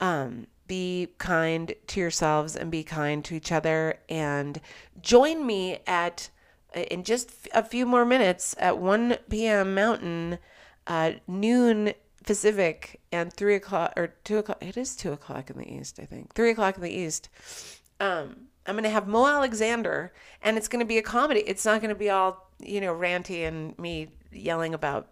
um, 0.00 0.46
be 0.66 1.08
kind 1.18 1.74
to 1.88 2.00
yourselves 2.00 2.56
and 2.56 2.70
be 2.70 2.84
kind 2.84 3.24
to 3.24 3.34
each 3.34 3.52
other. 3.52 3.98
And 4.08 4.60
join 5.00 5.44
me 5.44 5.80
at 5.86 6.30
in 6.74 7.04
just 7.04 7.48
a 7.54 7.62
few 7.62 7.86
more 7.86 8.04
minutes 8.04 8.54
at 8.58 8.78
1 8.78 9.16
p.m. 9.28 9.74
Mountain, 9.74 10.38
uh, 10.86 11.12
noon 11.26 11.92
Pacific, 12.24 13.00
and 13.10 13.32
3 13.32 13.56
o'clock 13.56 13.92
or 13.96 14.14
2 14.24 14.38
o'clock. 14.38 14.62
It 14.62 14.76
is 14.76 14.96
2 14.96 15.12
o'clock 15.12 15.50
in 15.50 15.58
the 15.58 15.72
East, 15.72 15.98
I 16.00 16.04
think. 16.04 16.34
3 16.34 16.50
o'clock 16.50 16.76
in 16.76 16.82
the 16.82 16.90
East. 16.90 17.28
Um, 18.00 18.48
I'm 18.66 18.74
going 18.74 18.84
to 18.84 18.90
have 18.90 19.08
Mo 19.08 19.26
Alexander, 19.26 20.12
and 20.42 20.56
it's 20.56 20.68
going 20.68 20.80
to 20.80 20.86
be 20.86 20.98
a 20.98 21.02
comedy. 21.02 21.40
It's 21.40 21.64
not 21.64 21.80
going 21.80 21.90
to 21.90 21.98
be 21.98 22.10
all, 22.10 22.50
you 22.60 22.80
know, 22.80 22.94
ranty 22.94 23.46
and 23.46 23.76
me 23.78 24.08
yelling 24.30 24.74
about 24.74 25.08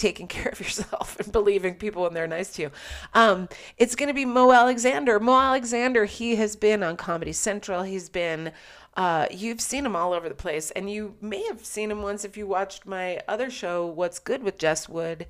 taking 0.00 0.26
care 0.26 0.50
of 0.50 0.58
yourself 0.58 1.16
and 1.20 1.30
believing 1.30 1.74
people 1.74 2.02
when 2.02 2.14
they're 2.14 2.26
nice 2.26 2.54
to 2.54 2.62
you. 2.62 2.70
Um, 3.14 3.48
it's 3.76 3.94
going 3.94 4.08
to 4.08 4.14
be 4.14 4.24
Mo 4.24 4.50
Alexander. 4.50 5.20
Mo 5.20 5.38
Alexander, 5.38 6.06
he 6.06 6.36
has 6.36 6.56
been 6.56 6.82
on 6.82 6.96
Comedy 6.96 7.32
Central. 7.32 7.82
He's 7.82 8.08
been, 8.08 8.50
uh, 8.96 9.26
you've 9.30 9.60
seen 9.60 9.86
him 9.86 9.94
all 9.94 10.12
over 10.12 10.28
the 10.28 10.34
place. 10.34 10.70
And 10.72 10.90
you 10.90 11.16
may 11.20 11.42
have 11.44 11.64
seen 11.64 11.90
him 11.90 12.02
once 12.02 12.24
if 12.24 12.36
you 12.36 12.46
watched 12.46 12.86
my 12.86 13.20
other 13.28 13.50
show, 13.50 13.86
What's 13.86 14.18
Good 14.18 14.42
with 14.42 14.58
Jess 14.58 14.88
Wood, 14.88 15.26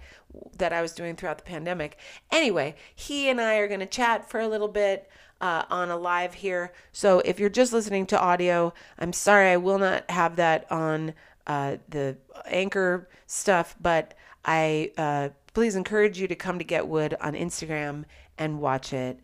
that 0.57 0.73
I 0.73 0.83
was 0.83 0.93
doing 0.93 1.17
throughout 1.17 1.39
the 1.39 1.45
pandemic. 1.45 1.99
Anyway, 2.31 2.77
he 2.95 3.29
and 3.29 3.41
I 3.41 3.57
are 3.57 3.69
going 3.69 3.81
to 3.81 3.87
chat 3.87 4.29
for 4.29 4.41
a 4.41 4.49
little 4.49 4.69
bit. 4.69 5.09
Uh, 5.43 5.65
on 5.71 5.89
a 5.89 5.97
live 5.97 6.35
here. 6.35 6.71
So 6.93 7.21
if 7.21 7.41
you're 7.41 7.49
just 7.49 7.73
listening 7.73 8.05
to 8.09 8.21
audio, 8.21 8.75
I'm 8.99 9.15
sorry 9.15 9.49
I 9.49 9.57
will 9.57 9.79
not 9.79 10.11
have 10.11 10.37
that 10.37 10.71
on 10.71 11.15
uh, 11.47 11.79
the 11.89 12.19
anchor 12.45 13.09
stuff, 13.27 13.75
but 13.81 14.13
I 14.45 14.93
uh, 14.99 15.31
please 15.55 15.77
encourage 15.77 16.19
you 16.21 16.29
to 16.29 16.35
come 16.35 16.59
to 16.59 16.65
Get 16.65 16.87
Wood 16.87 17.17
on 17.23 17.33
Instagram 17.33 18.05
and 18.37 18.61
watch 18.61 18.93
it 18.93 19.19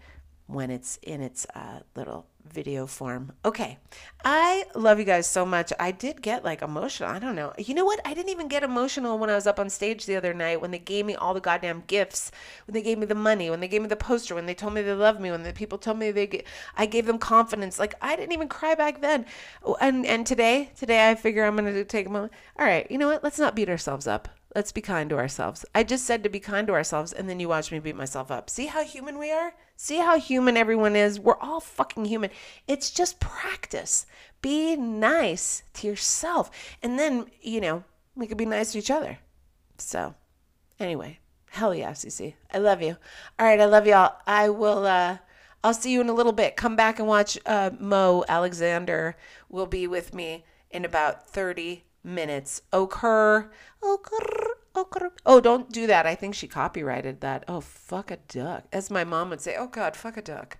when 0.47 0.71
it's 0.71 0.99
in 1.03 1.21
its 1.21 1.47
uh, 1.55 1.81
little 1.95 2.27
video 2.53 2.87
form. 2.87 3.33
Okay. 3.45 3.79
I 4.25 4.65
love 4.75 4.99
you 4.99 5.05
guys 5.05 5.27
so 5.27 5.47
much. 5.47 5.73
I 5.79 5.91
did 5.91 6.23
get 6.23 6.45
like 6.45 6.63
emotional. 6.63 7.11
I 7.11 7.19
don't 7.19 7.37
know. 7.37 7.53
You 7.59 7.75
know 7.75 7.85
what? 7.85 8.01
I 8.05 8.15
didn't 8.15 8.31
even 8.31 8.49
get 8.49 8.63
emotional 8.63 9.19
when 9.19 9.31
I 9.31 9.35
was 9.35 9.47
up 9.47 9.61
on 9.61 9.71
stage 9.71 10.07
the 10.07 10.17
other 10.17 10.35
night 10.35 10.61
when 10.61 10.71
they 10.71 10.79
gave 10.79 11.07
me 11.07 11.15
all 11.15 11.35
the 11.35 11.41
goddamn 11.41 11.85
gifts, 11.87 12.31
when 12.67 12.75
they 12.75 12.83
gave 12.83 12.99
me 12.99 13.07
the 13.07 13.15
money, 13.15 13.51
when 13.51 13.61
they 13.61 13.69
gave 13.69 13.83
me 13.83 13.89
the 13.89 13.97
poster, 13.97 14.35
when 14.35 14.47
they 14.47 14.55
told 14.55 14.75
me 14.75 14.83
they 14.83 14.95
love 14.95 15.21
me, 15.21 15.31
when 15.31 15.43
the 15.43 15.53
people 15.53 15.79
told 15.79 15.99
me 15.99 16.11
they 16.11 16.27
get, 16.27 16.47
I 16.77 16.87
gave 16.87 17.07
them 17.07 17.19
confidence. 17.19 17.79
Like 17.79 17.95
I 18.01 18.17
didn't 18.17 18.33
even 18.33 18.49
cry 18.49 18.75
back 18.75 19.01
then. 19.01 19.27
Oh, 19.63 19.77
and 19.81 20.05
and 20.07 20.27
today, 20.27 20.71
today 20.77 21.11
I 21.11 21.15
figure 21.15 21.45
I'm 21.45 21.57
going 21.57 21.73
to 21.73 21.85
take 21.85 22.07
a 22.07 22.11
moment. 22.11 22.33
All 22.59 22.67
right, 22.67 22.91
you 22.91 22.99
know 22.99 23.09
what? 23.09 23.23
Let's 23.25 23.39
not 23.39 23.55
beat 23.55 23.69
ourselves 23.69 24.07
up. 24.07 24.29
Let's 24.55 24.73
be 24.73 24.81
kind 24.81 25.11
to 25.11 25.19
ourselves. 25.19 25.67
I 25.75 25.83
just 25.83 26.07
said 26.07 26.23
to 26.23 26.31
be 26.31 26.41
kind 26.41 26.67
to 26.69 26.73
ourselves, 26.73 27.13
and 27.13 27.29
then 27.29 27.39
you 27.41 27.49
watch 27.49 27.71
me 27.71 27.79
beat 27.79 27.95
myself 27.95 28.31
up. 28.31 28.49
See 28.49 28.67
how 28.67 28.83
human 28.83 29.19
we 29.19 29.31
are? 29.31 29.53
See 29.77 29.99
how 29.99 30.19
human 30.19 30.57
everyone 30.57 30.97
is? 30.97 31.21
We're 31.21 31.39
all 31.39 31.61
fucking 31.61 32.07
human. 32.07 32.31
It's 32.67 32.91
just 32.91 33.21
practice. 33.21 34.07
Be 34.41 34.75
nice 34.75 35.63
to 35.75 35.87
yourself. 35.87 36.51
And 36.83 36.99
then, 36.99 37.27
you 37.43 37.61
know, 37.61 37.85
we 38.15 38.27
could 38.27 38.39
be 38.39 38.47
nice 38.47 38.73
to 38.73 38.79
each 38.79 38.91
other. 38.91 39.19
So, 39.77 40.15
anyway, 40.81 41.19
hell 41.51 41.75
yeah, 41.75 41.91
CC. 41.91 42.35
I 42.53 42.59
love 42.59 42.81
you. 42.81 42.97
All 43.39 43.47
right, 43.47 43.61
I 43.61 43.67
love 43.67 43.87
y'all. 43.87 44.17
I 44.27 44.49
will, 44.49 44.87
uh, 44.87 45.19
I'll 45.63 45.75
see 45.75 45.93
you 45.93 46.01
in 46.01 46.09
a 46.09 46.15
little 46.15 46.33
bit. 46.33 46.57
Come 46.57 46.75
back 46.75 46.99
and 46.99 47.07
watch 47.07 47.39
uh, 47.45 47.71
Mo 47.79 48.25
Alexander 48.29 49.17
will 49.51 49.67
be 49.67 49.87
with 49.87 50.15
me 50.15 50.45
in 50.71 50.87
about 50.87 51.29
30 51.29 51.85
minutes. 52.03 52.63
Occur, 52.73 53.51
occur. 53.83 54.56
Oh, 55.25 55.41
don't 55.41 55.71
do 55.71 55.87
that. 55.87 56.07
I 56.07 56.15
think 56.15 56.35
she 56.35 56.47
copyrighted 56.49 57.21
that. 57.21 57.45
Oh, 57.49 57.61
fuck 57.61 58.11
a 58.11 58.19
duck. 58.29 58.65
As 58.73 58.91
my 58.91 59.05
mom 59.05 59.31
would 59.31 59.41
say, 59.41 59.57
oh, 59.59 59.67
God, 59.67 59.97
fuck 59.97 60.17
a 60.17 60.23
duck. 60.23 60.59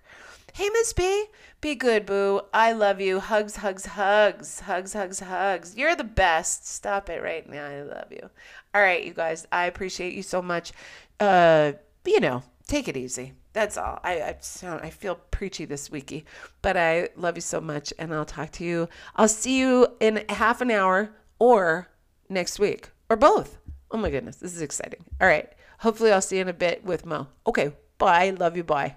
Hey, 0.53 0.69
Miss 0.69 0.93
B, 0.93 1.25
be 1.61 1.75
good, 1.75 2.05
boo. 2.05 2.41
I 2.53 2.71
love 2.71 2.99
you. 2.99 3.19
Hugs, 3.19 3.57
hugs, 3.57 3.85
hugs, 3.85 4.61
hugs, 4.61 4.93
hugs, 4.93 5.19
hugs. 5.19 5.75
You're 5.75 5.95
the 5.95 6.03
best. 6.03 6.67
Stop 6.67 7.09
it 7.09 7.21
right 7.21 7.47
now. 7.47 7.67
I 7.67 7.81
love 7.83 8.11
you. 8.11 8.29
All 8.73 8.81
right, 8.81 9.05
you 9.05 9.13
guys. 9.13 9.45
I 9.51 9.65
appreciate 9.65 10.13
you 10.13 10.23
so 10.23 10.41
much. 10.41 10.71
Uh, 11.19 11.73
you 12.05 12.19
know, 12.19 12.41
take 12.67 12.87
it 12.87 12.97
easy. 12.97 13.33
That's 13.53 13.77
all. 13.77 13.99
I, 14.03 14.21
I 14.21 14.37
sound 14.39 14.81
I 14.83 14.89
feel 14.89 15.15
preachy 15.31 15.65
this 15.65 15.89
weeky, 15.89 16.25
but 16.61 16.77
I 16.77 17.09
love 17.15 17.37
you 17.37 17.41
so 17.41 17.59
much, 17.59 17.91
and 17.97 18.13
I'll 18.13 18.25
talk 18.25 18.51
to 18.53 18.63
you. 18.63 18.87
I'll 19.15 19.27
see 19.27 19.59
you 19.59 19.87
in 19.99 20.23
half 20.29 20.61
an 20.61 20.71
hour 20.71 21.11
or 21.39 21.89
next 22.29 22.59
week 22.59 22.89
or 23.09 23.15
both. 23.15 23.57
Oh 23.91 23.97
my 23.97 24.09
goodness, 24.09 24.37
this 24.37 24.53
is 24.53 24.61
exciting. 24.61 25.03
All 25.21 25.27
right. 25.27 25.49
Hopefully, 25.79 26.11
I'll 26.11 26.21
see 26.21 26.37
you 26.37 26.41
in 26.41 26.47
a 26.47 26.53
bit 26.53 26.83
with 26.83 27.05
Mo. 27.05 27.27
Okay. 27.45 27.73
Bye. 27.97 28.31
Love 28.31 28.57
you. 28.57 28.63
Bye. 28.63 28.95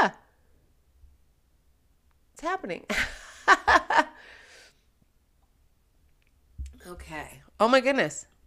Ah! 0.00 0.14
It's 2.32 2.42
happening. 2.42 2.84
okay. 6.86 7.42
Oh 7.58 7.68
my 7.68 7.80
goodness. 7.80 8.26